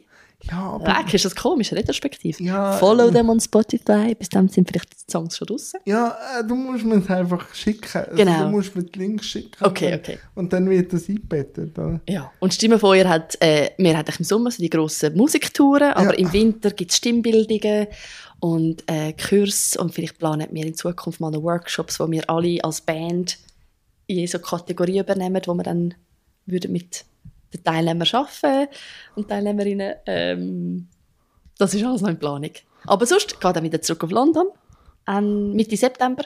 [0.44, 2.40] Ja, aber Weg, ist das komisch, retrospektiv.
[2.40, 5.80] Ja, Follow ähm, them on Spotify, bis dann sind vielleicht die Songs schon draußen.
[5.84, 7.88] ja, äh, du musst mir es einfach schicken.
[7.98, 8.44] Also, Genau.
[8.44, 9.64] Du musst mir die Links schicken.
[9.64, 10.18] Okay, okay.
[10.34, 11.78] Und dann wird das eingebettet.
[11.78, 12.00] Oder?
[12.08, 12.32] Ja.
[12.40, 16.26] Und Stimmenfeuer hat, äh, wir haben im Sommer so die grossen Musiktouren, aber Ja.
[16.26, 17.86] im Winter gibt es Stimmbildungen
[18.40, 22.80] und äh, Kurse und vielleicht planen wir in Zukunft mal Workshops, wo wir alle als
[22.80, 23.36] Band
[24.06, 25.94] in so Kategorie übernehmen, wo wir dann
[26.46, 27.04] würden mit
[27.52, 28.68] den Teilnehmern arbeiten
[29.16, 29.94] und Teilnehmerinnen.
[30.06, 30.88] Ähm,
[31.58, 32.52] das ist alles noch in Planung.
[32.86, 34.48] Aber sonst geht dann wieder zurück auf London,
[35.06, 36.24] ähm, Mitte September.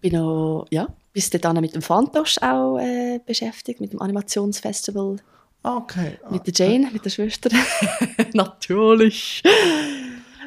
[0.00, 5.16] Bin noch, ja, bis dahin mit dem Fantosch auch äh, beschäftigt, mit dem Animationsfestival,
[5.62, 6.18] Okay.
[6.30, 7.50] mit der Jane, mit der Schwester.
[8.32, 9.42] Natürlich.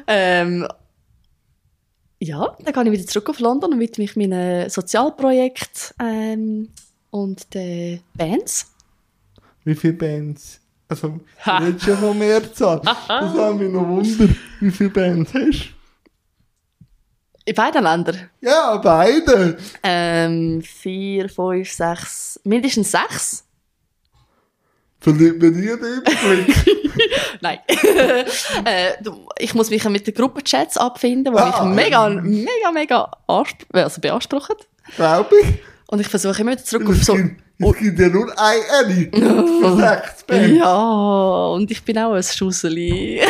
[0.06, 0.66] Ähm,
[2.18, 6.70] ja, dann gehe ich wieder zurück auf London und widme mich meinen Sozialprojekt ähm,
[7.10, 8.71] und den Bands.
[9.64, 10.60] Wie viele Bands?
[10.88, 11.58] Also, Ha.
[11.60, 12.80] du redest ja von Mehrzahl.
[12.84, 14.28] Das haben wir noch Wunder.
[14.60, 15.82] Wie viele Bands hast du?
[17.44, 18.30] In beiden Ländern.
[18.40, 19.56] Ja, beide.
[19.82, 23.44] Ähm, vier, fünf, sechs, mindestens sechs.
[25.00, 26.90] Verliert man nie den Überblick.
[27.40, 27.58] Nein.
[28.64, 28.92] äh,
[29.38, 31.64] ich muss mich mit den Gruppenchats abfinden, die Ah.
[31.64, 34.54] mich mega, mega, mega also beanspruchen.
[34.94, 35.58] Glaube ich.
[35.88, 37.18] Und ich versuche immer wieder zurück auf so...
[37.70, 39.06] es gibt ja nur eine
[40.26, 40.50] Bands.
[40.58, 43.20] Ja, und ich bin auch ein Schusseli.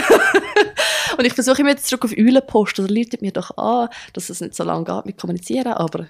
[1.18, 4.54] und ich versuche immer zurück auf Eulenpost oder Leute mir doch an, dass es nicht
[4.54, 6.06] so lange geht mit Kommunizieren, aber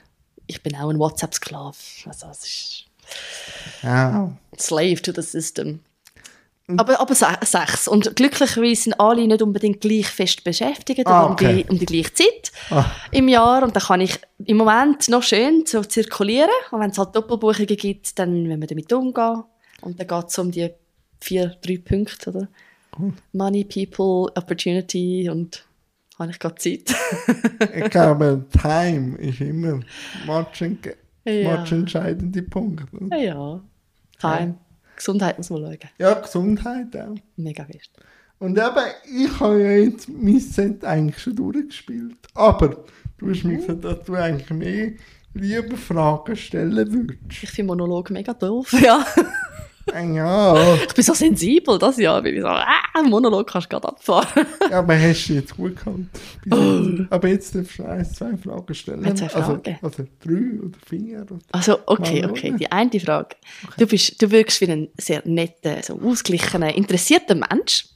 [0.47, 1.77] ich bin auch ein WhatsApp-Sklave.
[2.07, 2.85] Also es ist
[3.83, 4.33] Ja.
[4.59, 5.81] Slave to the system.
[6.79, 7.89] Aber, aber se sechs.
[7.89, 11.47] Und glücklicherweise sind alle nicht unbedingt gleich fest beschäftigt Ah, oder okay.
[11.47, 12.85] um, die, um die gleiche Zeit Ah.
[13.11, 13.63] im Jahr.
[13.63, 16.51] Und dann kann ich im Moment noch schön so zirkulieren.
[16.71, 19.45] Und wenn es halt Doppelbuchungen gibt, dann müssen wir damit umgehen.
[19.83, 20.71] Und dann geht es um die
[21.21, 22.49] vier, drei Punkte, oder?
[23.33, 25.65] Money, People, Opportunity und
[26.19, 26.95] habe ich gerade Zeit.
[27.75, 29.81] Ich glaube, Time ist immer
[30.61, 30.89] ent
[31.25, 31.65] Ja.
[31.65, 32.85] entscheidende Punkt.
[33.11, 34.55] ja, ja.
[35.03, 35.79] Gesundheit muss man schauen.
[35.99, 37.17] Ja, Gesundheit auch.
[37.37, 37.91] Mega wichtig.
[38.39, 42.17] Und eben, ich habe ja jetzt mein Set eigentlich schon durchgespielt.
[42.35, 42.85] Aber
[43.19, 44.93] du hast mir gesagt, dass du eigentlich mehr
[45.35, 47.43] lieber Fragen stellen würdest.
[47.43, 49.05] Ich finde Monolog mega doof, ja.
[49.87, 50.75] Ja.
[50.87, 54.47] Ich bin so sensibel, das Jahr bin ich so, ah, Monolog kannst du gerade abfahren.
[54.71, 55.99] ja, aber hast du jetzt gut gehabt.
[56.51, 57.05] Oh.
[57.11, 59.17] Aber jetzt darfst du ein, zwei Fragen stellen.
[59.17, 59.79] Zwei Fragen?
[59.83, 61.23] Also, also drei oder vier.
[61.23, 62.55] Oder also, okay, okay.
[62.59, 63.37] Die eine Frage.
[63.65, 63.75] Okay.
[63.79, 67.87] Du, bist, du wirkst wie ein sehr netter, so ausgeglichener, interessierter Mensch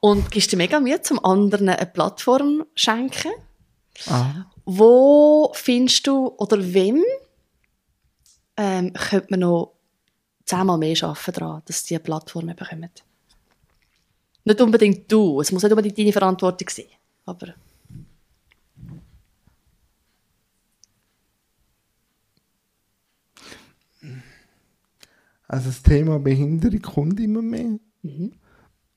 [0.00, 3.32] und gibst dir mega Mühe, zum anderen eine Plattform schenken.
[4.06, 4.46] Ah.
[4.66, 7.02] Wo findest du, oder wem
[8.56, 9.74] ähm, könnte man noch
[10.44, 12.90] zehnmal mehr arbeiten daran, dass diese Plattformen bekommen?
[14.44, 16.86] Nicht unbedingt du, es muss nicht unbedingt deine Verantwortung sein,
[17.24, 17.54] aber...
[25.46, 27.78] Also das Thema Behinderung kommt immer mehr.
[28.02, 28.32] Mhm.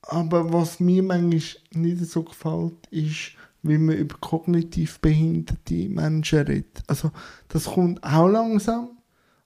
[0.02, 3.32] Aber was mir manchmal nicht so gefällt, ist,
[3.62, 6.82] wie man über kognitiv behinderte Menschen redet.
[6.86, 7.12] Also
[7.48, 8.97] das kommt auch langsam,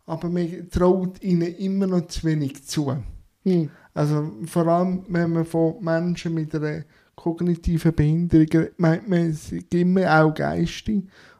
[0.06, 2.96] aber man traut ihnen immer noch zu wenig zu.
[3.44, 3.70] Hm.
[3.94, 6.84] Also vor allem, wenn man von Menschen mit einer
[7.14, 10.92] kognitiven Behinderung meint man, es gibt immer auch Geister,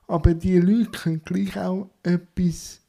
[0.06, 2.82] aber die Leute können gleich auch etwas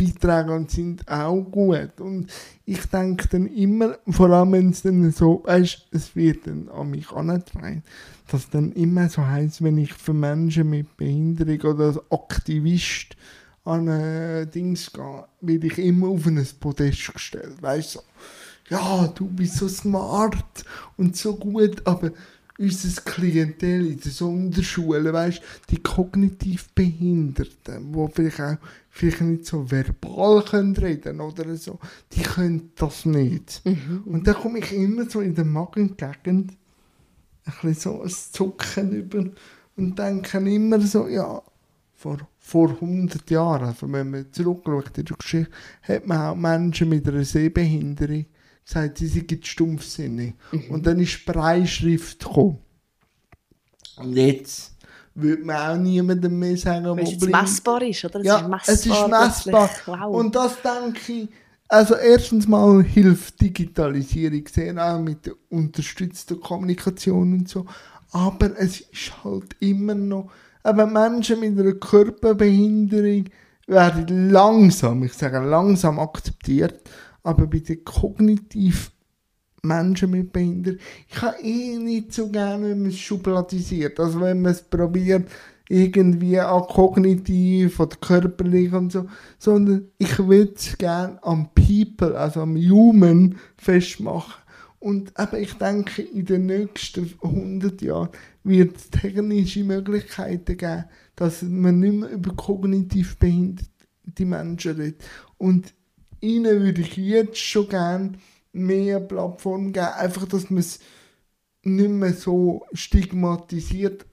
[0.00, 2.00] beitragen und sind auch gut.
[2.00, 2.30] Und
[2.64, 6.90] ich denke dann immer, vor allem wenn es dann so, weißt, es wird dann an
[6.90, 7.82] mich angetragen,
[8.30, 13.16] dass dann immer so heisst, wenn ich für Menschen mit Behinderung oder als Aktivist
[13.64, 17.60] an ein Dings gehe, werde ich immer auf ein Podest gestellt.
[17.60, 18.04] Weißt du, so,
[18.70, 20.64] ja, du bist so smart
[20.96, 22.12] und so gut, aber
[22.58, 25.40] unser Klientel in den Sonderschulen, weißt
[25.70, 28.56] die kognitiv Behinderten, die vielleicht auch
[28.90, 31.78] vielleicht nicht so verbal können reden oder so,
[32.12, 33.62] die können das nicht.
[33.64, 34.02] Mhm.
[34.04, 36.52] Und dann komme ich immer so in der Magengegend
[37.44, 39.24] ein bisschen so ein Zucken über
[39.76, 41.40] und denke immer so, ja,
[41.94, 42.18] vor,
[42.50, 47.06] vor 100 Jahren, also wenn man zurückschaut in der Geschichte, hat man auch Menschen mit
[47.06, 48.26] einer Sehbehinderung
[48.64, 50.34] gesagt, sie sind stumpfsinnig.
[50.50, 50.70] Mhm.
[50.70, 52.58] Und dann ist Breischrift gekommen.
[53.98, 54.72] Und jetzt
[55.14, 58.18] würde man auch niemandem mehr sagen, Weil es messbar ist, oder?
[58.18, 59.70] Das ja, ist messbar es ist messbar.
[59.86, 60.16] Wow.
[60.16, 61.28] Und das denke ich,
[61.68, 67.64] also erstens mal hilft Digitalisierung sehr auch mit der unterstützten Kommunikation und so.
[68.10, 70.32] Aber es ist halt immer noch,
[70.62, 73.24] aber Menschen mit einer Körperbehinderung
[73.66, 76.80] werden langsam, ich sage langsam akzeptiert
[77.22, 78.92] aber bei den kognitiv
[79.62, 84.00] Menschen mit Behinderung, ich habe eh nicht so gerne, wenn man es schubladisiert.
[84.00, 85.28] Also wenn man es probiert,
[85.68, 89.06] irgendwie an kognitiv oder körperlich und so,
[89.38, 94.39] sondern ich würde es gerne am People, also am Human festmachen.
[94.80, 98.08] Und aber ich denke, in den nächsten 100 Jahren
[98.42, 100.84] wird es technische Möglichkeiten geben,
[101.16, 105.04] dass man nicht mehr über kognitiv behinderte Menschen redet.
[105.36, 105.74] Und
[106.22, 108.12] ihnen würde ich jetzt schon gerne
[108.52, 110.80] mehr Plattformen geben, einfach, dass man es
[111.62, 114.06] nicht mehr so stigmatisiert,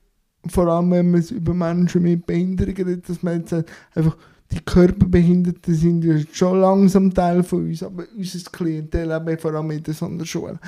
[0.47, 3.53] vor allem wenn man es über Menschen mit Behinderungen redet, dass man jetzt
[3.95, 4.18] einfach
[4.52, 9.72] die Körperbehinderten sind ja schon langsam Teil von uns, aber unser Klientel, eben vor allem
[9.72, 10.60] in der Sonderschule,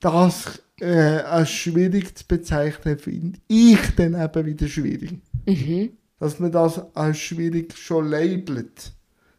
[0.00, 5.18] das äh, als schwierig zu bezeichnen, finde ich dann eben wieder schwierig.
[5.46, 5.90] Mhm.
[6.18, 8.92] Dass man das als schwierig schon labelt.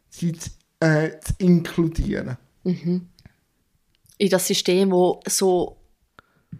[0.08, 2.36] Seit äh, zu inkludieren.
[2.64, 3.06] Mhm.
[4.18, 4.90] In das System,
[5.24, 5.76] das so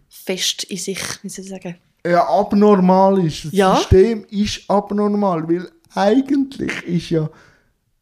[0.08, 1.76] fest in sich, wie soll ich sagen?
[2.06, 3.46] Ja, abnormal ist.
[3.46, 3.76] Das ja?
[3.76, 7.28] System ist abnormal, weil eigentlich ist ja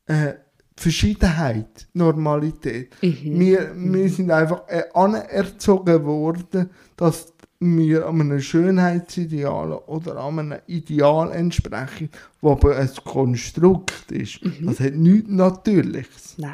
[0.07, 0.35] äh,
[0.77, 2.95] Verschiedenheit Normalität.
[3.03, 3.41] Mhm.
[3.41, 10.59] Wir, wir sind einfach äh, anerzogen worden, dass wir an einem Schönheitsideal oder an einem
[10.67, 12.11] Ideal entsprechen,
[12.41, 14.45] das aber ein Konstrukt ist.
[14.45, 14.67] Mhm.
[14.67, 16.35] Das hat nichts Natürliches.
[16.37, 16.53] Nein.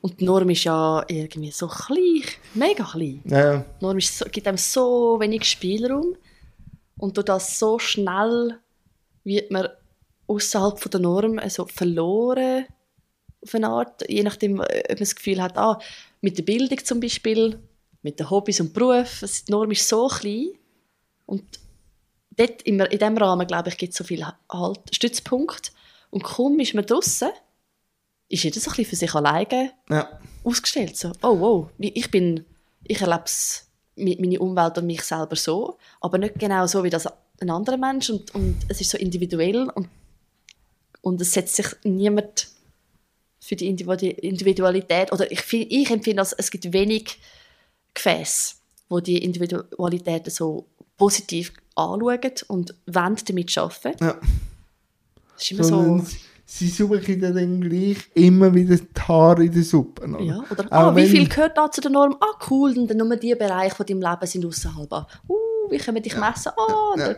[0.00, 3.20] Und die Norm ist ja irgendwie so klein, mega klein.
[3.24, 3.58] Ja.
[3.58, 6.16] Die Norm ist so, gibt einem so wenig Spielraum.
[6.98, 8.58] Und durch das so schnell
[9.22, 9.68] wird man
[10.34, 12.66] außerhalb der Norm also verloren
[13.42, 15.78] auf eine Art, je nachdem, ob man das Gefühl hat, ah,
[16.20, 17.58] mit der Bildung zum Beispiel
[18.02, 19.24] mit den Hobbys und Beruf.
[19.46, 20.50] Die Norm ist so klein
[21.26, 21.44] und
[22.36, 25.72] dort in, in diesem Rahmen, glaube ich, gibt es so viele halt Stützpunkte.
[26.10, 27.30] Und kaum ist man draußen,
[28.28, 30.20] ist jeder so ein bisschen für sich alleine ja.
[30.44, 30.96] ausgestellt.
[30.96, 32.44] So, oh wow, ich bin,
[32.84, 33.24] ich erlebe
[33.96, 37.08] meine Umwelt und mich selber so, aber nicht genau so wie das
[37.40, 39.88] ein anderer Mensch und, und es ist so individuell und,
[41.02, 42.48] und es setzt sich niemand
[43.40, 47.18] für die Individualität oder ich, ich empfinde, es gibt wenig
[47.94, 48.56] Gefäß,
[48.88, 54.04] wo die Individualitäten so positiv anschauen und wollen damit arbeiten.
[54.04, 54.14] Ja.
[55.34, 56.06] Das ist immer so, so
[56.46, 60.06] sie suchen dann gleich immer wieder die Haare in der Suppe.
[60.06, 60.20] Oder?
[60.22, 62.16] Ja, oder, ah, wie viel gehört da zu der Norm?
[62.20, 64.92] Ah, cool, und dann nur die Bereiche von deinem Leben sind außerhalb.
[65.28, 65.36] Uh,
[65.70, 66.52] wie können wir dich messen?
[66.56, 67.16] Ah, Ja.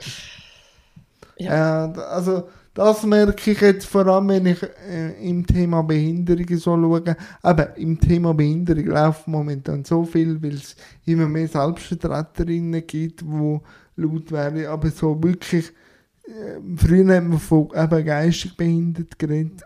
[1.37, 6.59] Ja, d- also das merke ich jetzt vor allem, wenn ich äh, im Thema Behinderungen
[6.59, 7.17] so schaue.
[7.41, 10.75] Aber im Thema Behinderung läuft momentan so viel, weil es
[11.07, 13.61] immer mehr Selbstvertreterinnen gibt, die
[13.97, 14.67] laut werden.
[14.67, 15.69] Aber so wirklich,
[16.25, 19.63] äh, früher hat man von eben geistig behindert geredet.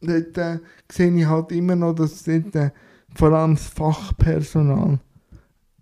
[0.00, 0.58] Dort äh,
[0.90, 2.70] sehe ich halt immer noch, dass dort äh,
[3.14, 4.98] vor allem das Fachpersonal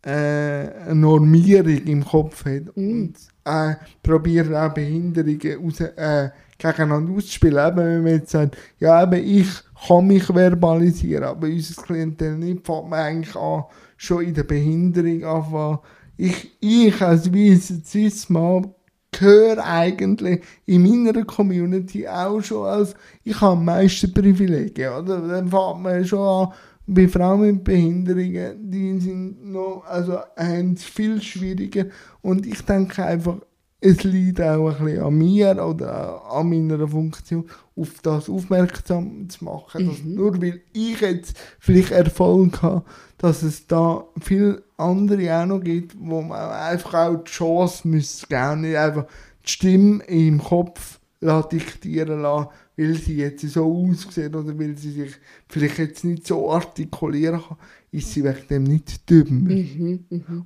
[0.04, 7.66] äh, eine Normierung im Kopf hat und äh, probiert auch Behinderungen raus, äh, gegeneinander auszuspielen.
[7.66, 9.48] Eben, wenn man jetzt sagt, ja, eben, ich
[9.86, 13.64] kann mich verbalisieren, aber unser Klientel nicht, fängt man eigentlich an,
[13.96, 15.78] schon in der Behinderung anfangen.
[16.16, 18.74] Ich, ich als weißer Cis-Mann
[19.12, 22.94] gehöre eigentlich in meiner Community auch schon als,
[23.24, 25.20] ich habe am meisten Privilegien, oder?
[25.20, 26.52] Dann fängt man schon an,
[26.86, 31.86] bei Frauen mit Behinderungen, die sind noch, also haben es viel schwieriger
[32.22, 33.36] und ich denke einfach,
[33.80, 39.44] es liegt auch ein bisschen an mir oder an meiner Funktion, auf das aufmerksam zu
[39.44, 39.88] machen.
[39.88, 42.84] Dass nur weil ich jetzt vielleicht Erfolg habe,
[43.18, 48.26] dass es da viele andere auch noch gibt, wo man einfach auch die Chance müsste
[48.26, 49.06] geben, nicht einfach
[49.44, 54.92] die Stimme im Kopf lassen diktieren lassen, weil sie jetzt so aussieht oder weil sie
[54.92, 55.12] sich
[55.48, 57.56] vielleicht jetzt nicht so artikulieren kann,
[57.90, 59.50] ist sie wegen dem nicht dümmer.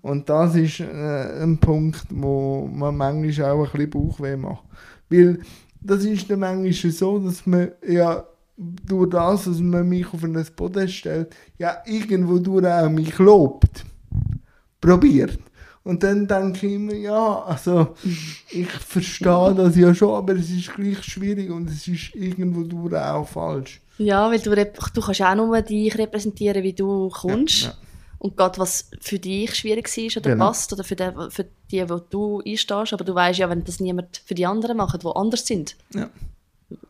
[0.03, 4.65] Und das ist äh, ein Punkt, wo man manchmal auch ein bisschen Bauchweh macht.
[5.09, 5.41] Weil
[5.81, 8.25] das ist dann manchmal so, dass man ja
[8.57, 13.85] durch das, dass man mich auf ein Podest stellt, ja irgendwo durch auch mich lobt.
[14.81, 15.39] Probiert.
[15.85, 17.95] Und dann denke ich immer, ja, also
[18.51, 22.95] ich verstehe das ja schon, aber es ist gleich schwierig und es ist irgendwo durch
[22.95, 23.82] auch falsch.
[23.99, 27.63] Ja, weil du, du kannst auch nur dich repräsentieren, wie du kommst.
[27.63, 27.75] Ja, ja.
[28.19, 30.47] Und gerade was für dich schwierig war oder Genau.
[30.47, 32.93] passt, oder für die, für die, wo du einstehst.
[32.93, 35.77] Aber du weißt ja, wenn das niemand für die anderen macht, die anders sind.
[35.93, 36.09] Ja.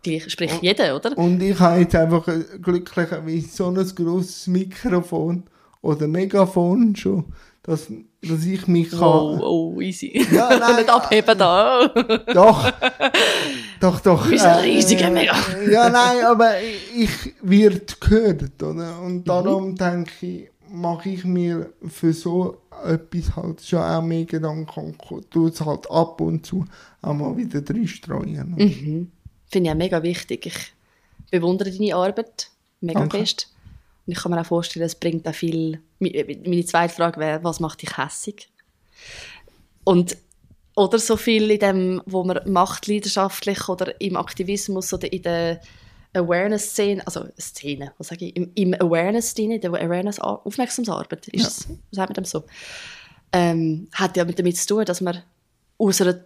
[0.03, 1.17] Gleich spricht jeder, oder?
[1.17, 5.45] Und ich habe jetzt einfach äh, glücklicherweise so ein grosses Mikrofon
[5.81, 7.25] oder Megafon schon,
[7.63, 7.91] dass,
[8.23, 9.01] dass ich mich kann.
[9.03, 10.25] Oh, oh, easy.
[10.33, 11.89] Ja, nein, Nicht abheben da.
[12.33, 12.73] Doch,
[13.81, 14.25] doch, doch.
[14.25, 15.35] Du bist ein riesiger Mega.
[15.71, 19.01] Ja, nein, aber ich wird gehört, oder?
[19.01, 24.97] Und darum denke ich, mache ich mir für so etwas halt schon auch mehr Gedanken
[25.11, 26.65] und tue es halt ab und zu
[27.03, 28.55] auch mal wieder reinstreuen.
[28.57, 29.11] Mhm.
[29.47, 30.47] Finde ich auch mega wichtig.
[30.47, 30.73] Ich
[31.31, 32.51] bewundere deine Arbeit
[32.81, 33.19] mega Danke.
[33.19, 33.52] fest.
[34.07, 35.81] Und ich kann mir auch vorstellen, es bringt auch viel.
[36.01, 38.51] Mi- Meine zweite Frage wäre, was macht dich hässig?
[39.85, 40.17] Und
[40.75, 45.61] oder so viel in dem, wo man macht, leidenschaftlich oder im Aktivismus oder in der
[46.15, 52.11] Awareness-Szene, also Szene, was sage ich, im, im Awareness-Szene, in der Awareness-Aufmerksamkeitsarbeit, ist es, sagt
[52.11, 52.45] man dem so,
[53.33, 55.23] ähm, hat ja mit damit zu tun, dass man
[55.79, 56.25] aus einer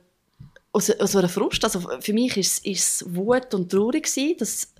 [0.73, 1.65] aus, aus einer Frust.
[1.65, 4.73] Also für mich ist es Wut und traurig gewesen, dass,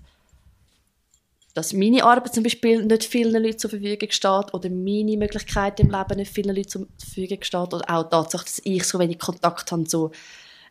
[1.57, 5.89] dass meine Arbeit zum Beispiel nicht vielen Leuten zur Verfügung steht oder meine Möglichkeit im
[5.89, 9.17] Leben nicht vielen Leuten zur Verfügung steht oder auch die Tatsache, dass ich so wenig
[9.17, 10.11] Kontakt habe zu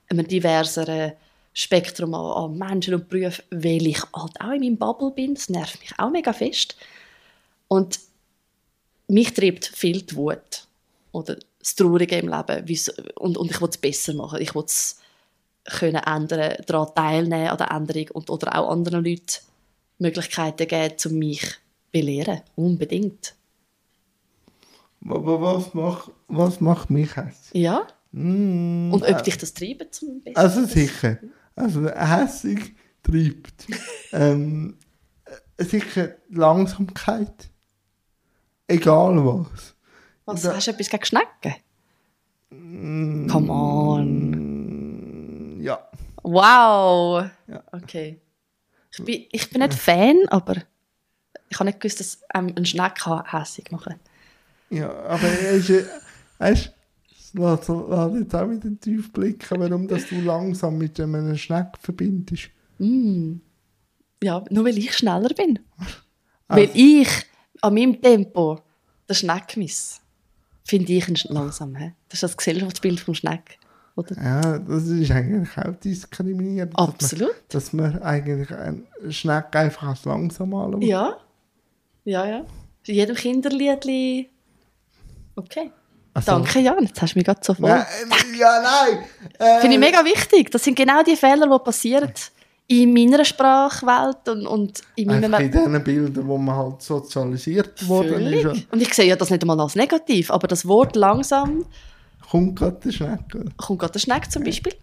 [0.09, 1.15] einem diverseren
[1.53, 5.35] Spektrum an, an Menschen und Berufen, weil ich halt auch in meinem Bubble bin.
[5.35, 6.77] Das nervt mich auch mega fest.
[7.67, 7.99] Und
[9.09, 10.69] mich treibt viel die Wut
[11.11, 12.65] oder das Traurige im Leben
[13.17, 14.41] und, und ich will es besser machen.
[14.41, 15.01] Ich will es
[15.65, 19.41] können ändern, daran teilnehmen an der Änderung und, oder auch anderen Leuten
[19.99, 21.57] Möglichkeiten geben, um mich zu
[21.93, 22.41] belehren.
[22.57, 23.35] Unbedingt.
[25.09, 27.63] Aber was macht, was macht mich hässlich?
[27.63, 27.87] Ja.
[28.13, 30.37] Mm, Und ob dich das treibt zum Besten?
[30.39, 31.19] Also sicher.
[31.55, 33.67] Also hässig treibt.
[34.13, 34.79] ähm,
[35.57, 37.51] äh, sicher Langsamkeit.
[38.67, 39.75] Egal was.
[40.25, 41.55] Was, da- hast du etwas gegen Schnecken?
[43.31, 44.31] Come on.
[45.59, 45.89] Mm, Ja.
[46.23, 47.27] Wow.
[47.47, 47.63] Ja.
[47.73, 48.21] Okay.
[48.99, 50.57] Ich bin, ich bin nicht Fan, aber
[51.49, 53.95] ich habe nicht gewusst, dass ähm, ein Schneck kann hässig machen
[54.71, 55.85] Ja, aber er äh,
[56.39, 56.73] weißt
[57.35, 61.69] du, lass, lass jetzt auch wieder tief blicken, warum dass du langsam mit einem Schneck
[61.81, 62.49] verbindest.
[64.23, 65.59] Ja, nur weil ich schneller bin.
[66.49, 67.09] Also- Weil ich
[67.61, 68.61] an meinem Tempo
[69.09, 70.01] den Schneck miss.
[70.65, 71.77] Finde ich ihn langsam.
[71.77, 71.93] He?
[72.09, 73.59] Das ist das Gesellschaftsbild vom Schneck.
[73.97, 74.15] Oder?
[74.23, 76.73] Ja, das ist eigentlich auch diskriminierend.
[76.75, 77.35] dass man- Absolut.
[77.49, 80.85] Dass man eigentlich einen Schneck einfach als langsam anschaut.
[80.85, 81.17] Ja.
[82.05, 82.45] Ja, ja.
[82.87, 84.29] In jedem Kinderliedli.
[85.35, 85.71] Okay.
[86.15, 86.85] Also- Danke, Jan.
[86.85, 87.69] Jetzt hast du mich gerade so voll.
[87.69, 89.05] Nein, äh, ja, nein.
[89.39, 90.51] Äh, Finde ich mega wichtig.
[90.51, 92.13] Das sind genau die Fehler, die passieren
[92.69, 95.33] in meiner Sprachwelt und, und in meinem...
[95.35, 98.43] In diesen Bildern, wo man halt sozialisiert worden ist.
[98.43, 98.67] Völlig.
[98.73, 101.65] Und ich sehe ja das nicht einmal als negativ, aber das Wort langsam
[102.31, 103.35] Kommt gerade der Schneck.
[103.35, 103.51] oder?
[103.57, 104.75] kommt gerade der Schneck zum Beispiel.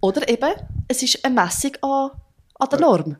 [0.00, 0.52] Oder eben,
[0.88, 2.10] es ist eine Messung an,
[2.58, 3.16] an der Norm.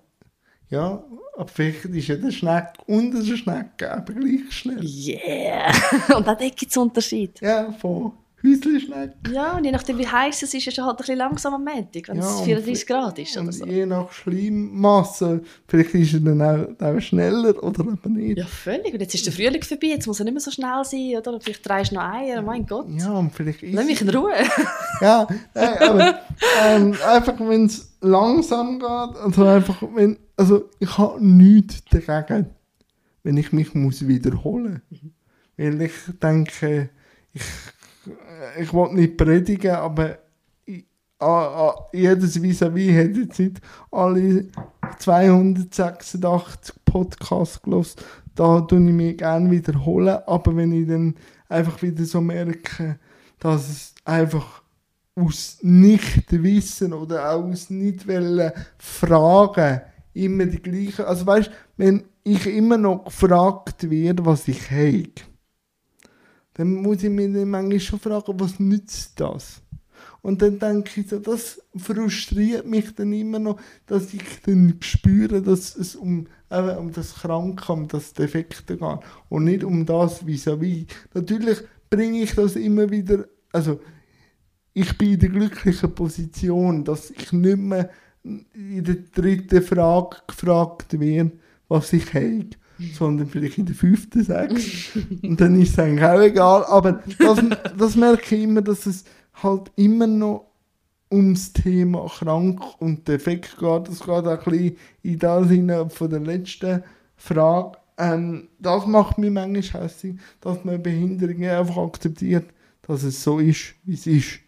[0.68, 1.02] Ja,
[1.36, 4.84] aber vielleicht ist ja der Schneck und der Schneck eben gleich schnell.
[4.84, 5.72] Yeah!
[6.16, 7.40] und auch dort gibt es Unterschied.
[7.40, 8.12] Ja, von
[8.42, 9.12] Häuslischneck.
[9.32, 11.64] Ja, und je nachdem wie heiß es ist, ist es halt ein bisschen langsam am
[11.64, 13.64] Montag, wenn Ja, es und 34 Grad ist oder so.
[13.66, 18.38] je nach Schleimmasse, vielleicht ist er dann auch, auch schneller oder eben nicht.
[18.38, 18.92] Ja, völlig.
[18.94, 21.34] Und jetzt ist der Frühling vorbei, jetzt muss er nicht mehr so schnell sein, oder?
[21.34, 22.86] Und Vielleicht drehst du noch Eier, mein Gott.
[22.90, 24.32] Ja, und vielleicht ist Lass mich in Ruhe.
[25.00, 26.18] Ja, nein, aber
[26.62, 32.50] ähm, einfach wenn es langsam geht, also einfach wenn, also ich habe nichts dagegen,
[33.22, 34.82] wenn ich mich muss wiederholen
[35.56, 36.90] Weil ich denke,
[37.32, 37.42] ich,
[38.58, 40.18] ich will nicht predigen, aber
[40.64, 40.84] ich,
[41.18, 44.48] ah, ah, jedes Vis-a-vis hat jetzt nicht alle
[44.98, 48.00] 286 Podcasts gelesen.
[48.34, 51.14] Da tue ich mich gerne wiederholen, aber wenn ich dann
[51.48, 52.98] einfach wieder so merke,
[53.38, 54.62] dass es einfach
[55.14, 59.82] aus Nichtwissen oder auch aus nicht wollen fragen
[60.14, 61.06] immer die gleiche.
[61.06, 65.10] Also weißt, wenn ich immer noch gefragt werde, was ich habe,
[66.60, 69.62] dann muss ich mich manchmal schon fragen, was nützt das?
[70.20, 75.40] Und dann denke ich so, das frustriert mich dann immer noch, dass ich dann spüre,
[75.40, 78.98] dass es um, eben um das Kranke, um das Defekte geht
[79.30, 80.86] und nicht um das vis-à-vis.
[81.14, 83.80] Natürlich bringe ich das immer wieder, also
[84.74, 87.88] ich bin in der glücklichen Position, dass ich nicht mehr
[88.22, 91.32] in der dritten Frage gefragt werde,
[91.68, 92.50] was ich habe,
[92.94, 95.20] sondern vielleicht in der fünften, sechsten.
[95.22, 96.64] Und dann ist es eigentlich auch egal.
[96.64, 97.38] Aber das,
[97.76, 99.04] das merke ich immer, dass es
[99.42, 100.46] halt immer noch
[101.12, 103.88] ums Thema krank und defekt geht.
[103.88, 106.82] Das geht auch ein bisschen in das hinein von der letzten
[107.16, 107.78] Frage.
[107.98, 112.46] Ähm, das macht mich manchmal hässlich, dass man Behinderungen einfach akzeptiert,
[112.82, 114.38] dass es so ist, wie es ist.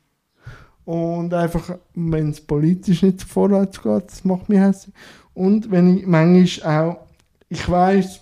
[0.84, 4.94] Und einfach, wenn es politisch nicht vorwärts geht, das macht mich hässlich.
[5.34, 7.06] Und wenn ich manchmal auch,
[7.48, 8.21] ich weiß,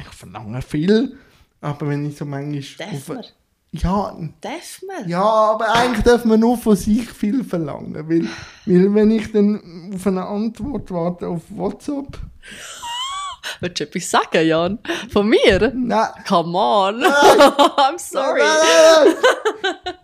[0.00, 1.16] ich verlange viel,
[1.60, 2.88] aber wenn ich so manchmal.
[2.90, 3.24] Darf man?
[3.72, 5.08] ja, Darf man?
[5.08, 7.94] ja, aber eigentlich darf man nur von sich viel verlangen.
[7.94, 8.28] Weil,
[8.66, 12.18] weil wenn ich dann auf eine Antwort warte auf WhatsApp,
[13.60, 14.78] Willst du etwas sagen, Jan?
[15.10, 15.72] Von mir?
[15.74, 17.02] nein, Come on.
[17.02, 18.40] I'm sorry.
[18.40, 19.14] Nein, nein,
[19.62, 19.94] nein.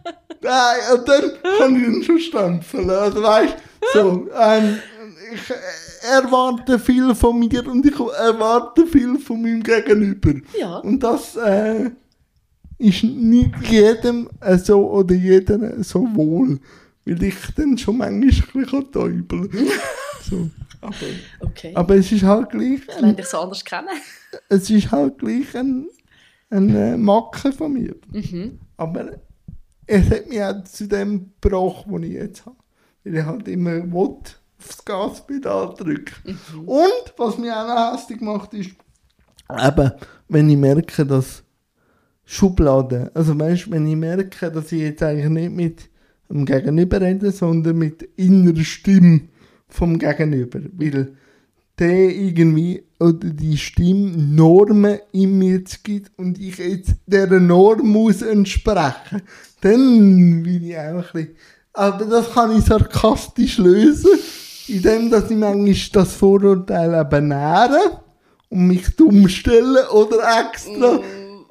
[0.40, 2.90] nein, und dann kann ich ihn schon stempeln.
[2.90, 3.54] Also weißt
[3.92, 4.78] so, ähm,
[5.32, 5.54] ich äh,
[6.12, 10.34] erwarte viel von mir und ich erwarte viel von meinem Gegenüber.
[10.58, 10.78] Ja.
[10.78, 11.90] Und das äh,
[12.78, 16.58] ist nicht jedem äh, so oder jeder so wohl.
[17.04, 19.26] Weil ich dann schon manchmal ein bisschen
[20.28, 20.50] so.
[20.80, 20.94] aber,
[21.40, 21.72] Okay.
[21.74, 22.80] aber es ist halt gleich.
[22.80, 23.88] Ich lerne dich so anders kennen.
[24.48, 25.86] Es ist halt gleich ein,
[26.50, 27.94] ein äh, Macke von mir.
[28.10, 28.58] Mhm.
[28.76, 29.12] Aber
[29.86, 32.56] es hat mich auch zu dem gebracht, den ich jetzt habe.
[33.04, 34.16] Weil ich halt immer will,
[34.64, 36.38] aufs Gaspedal drücken.
[36.64, 38.70] Und was mich auch noch hässlich macht, ist,
[39.50, 39.92] eben,
[40.28, 41.42] wenn ich merke, dass
[42.24, 45.90] Schubladen, also weißt, wenn ich merke, dass ich jetzt eigentlich nicht mit
[46.30, 49.28] dem Gegenüber rede, sondern mit der inneren Stimme
[49.68, 50.60] vom Gegenüber.
[50.72, 51.14] Weil
[51.78, 58.22] der irgendwie oder die Stimme Normen in mir gibt und ich jetzt dieser Norm muss
[58.22, 59.22] entsprechen,
[59.60, 61.36] dann bin ich auch ein bisschen...
[61.76, 64.18] Aber das kann ich sarkastisch lösen,
[64.68, 68.02] indem dass ich manchmal das Vorurteil eben nähere
[68.50, 71.00] und mich dumm stelle oder extra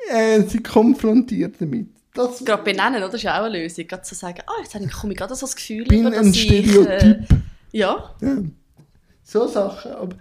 [0.09, 1.87] äh, sie konfrontiert damit.
[2.13, 3.05] Das Gerade benennen, oder?
[3.07, 3.87] Das ist ja auch eine Lösung.
[3.87, 6.09] Gerade zu sagen, ah, jetzt habe ich- komme ich gerade so das Gefühl bin über,
[6.09, 7.27] ein dass ich, äh, Stereotyp.
[7.71, 8.37] ja, Ja.
[9.23, 10.15] So Sachen, aber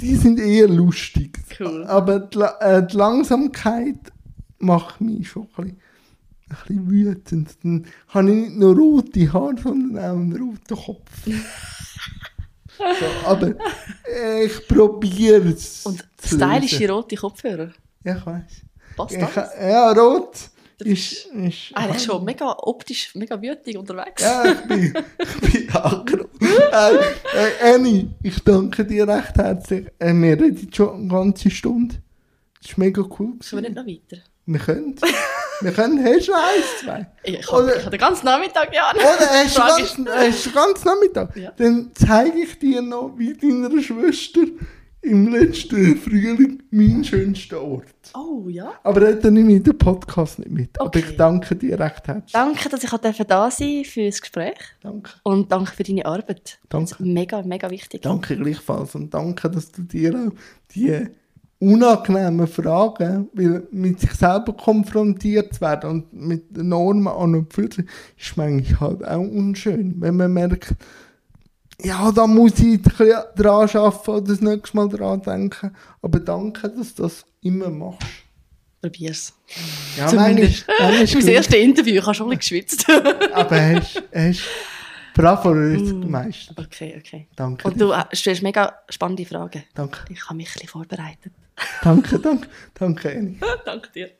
[0.00, 1.38] die sind eher lustig.
[1.60, 1.84] Cool.
[1.84, 3.96] Aber die, äh, die Langsamkeit
[4.58, 5.80] macht mich schon ein bisschen,
[6.48, 7.50] ein bisschen wütend.
[7.62, 11.10] Dann habe ich nicht nur rote Haare, sondern auch einen roten Kopf.
[12.78, 13.54] so, aber
[14.44, 15.84] ich probiere es.
[15.86, 17.70] und stylische rote Kopfhörer.
[18.04, 18.42] Ja, ich weiß.
[18.96, 19.50] Passt Ich, das?
[19.60, 20.36] ja, rot
[20.78, 21.70] ist, ist.
[21.74, 24.22] Eigentlich schon mega optisch, mega wütig unterwegs.
[24.22, 26.26] Ja, ich bin, ich bin aggro.
[26.40, 29.86] äh, äh, Annie, ich danke dir recht herzlich.
[29.98, 31.94] Äh, wir reden schon eine ganze Stunde.
[32.60, 33.34] Das ist mega cool.
[33.40, 34.22] Sollen wir nicht noch weiter?
[34.46, 34.96] Wir können.
[35.60, 35.96] Wir können.
[35.96, 36.26] Noch eins,
[36.82, 37.06] zwei?
[37.24, 38.96] Ich habe hab den ganzen Nachmittag, Jan.
[38.96, 41.36] Oder hast du Frage ganz, hast du ganz Nachmittag?
[41.36, 41.52] Ja.
[41.56, 44.40] Dann zeige ich dir noch, wie deiner Schwester
[45.02, 47.84] im letzten Frühling mein schönster Ort.
[48.14, 48.72] Oh, ja.
[48.82, 50.80] Aber da nehme ich den Podcast nicht mit.
[50.80, 51.04] Aber Okay.
[51.08, 52.32] ich danke dir recht herzlich.
[52.32, 52.90] Danke, dass ich
[53.26, 54.58] da sein für das Gespräch.
[54.82, 55.12] Danke.
[55.22, 56.58] Und danke für deine Arbeit.
[56.68, 56.90] Danke.
[56.90, 58.02] Das ist mega, mega wichtig.
[58.02, 60.32] Danke gleichfalls und danke, dass du dir auch
[60.74, 61.06] die
[61.58, 67.70] unangenehmen Fragen, weil mit sich selber konfrontiert zu werden und mit Normen an und für
[67.72, 67.86] sich,
[68.18, 70.74] ist manchmal halt auch unschön, wenn man merkt,
[71.82, 75.72] ja, da muss ich dran arbeiten oder das nächste Mal dran denken.
[76.00, 78.06] Aber danke, dass du das immer machst.
[78.80, 79.32] Probier's.
[79.96, 80.64] Ja, Zumindest.
[80.68, 82.86] manchmal- manchmal Das ist mein erstes Interview, ich habe schon ein bisschen geschwitzt.
[83.34, 84.40] Aber hast, hast
[85.14, 86.00] bravo Mm.
[86.02, 86.58] gemeistert.
[86.58, 87.26] okay, okay.
[87.36, 87.66] Danke.
[87.68, 89.64] Und du äh, stellst mega spannende Fragen.
[89.74, 91.32] Danke, Ich habe mich ein bisschen vorbereitet.
[91.82, 93.40] Danke, danke, danke, Annie.
[93.64, 94.10] danke dir.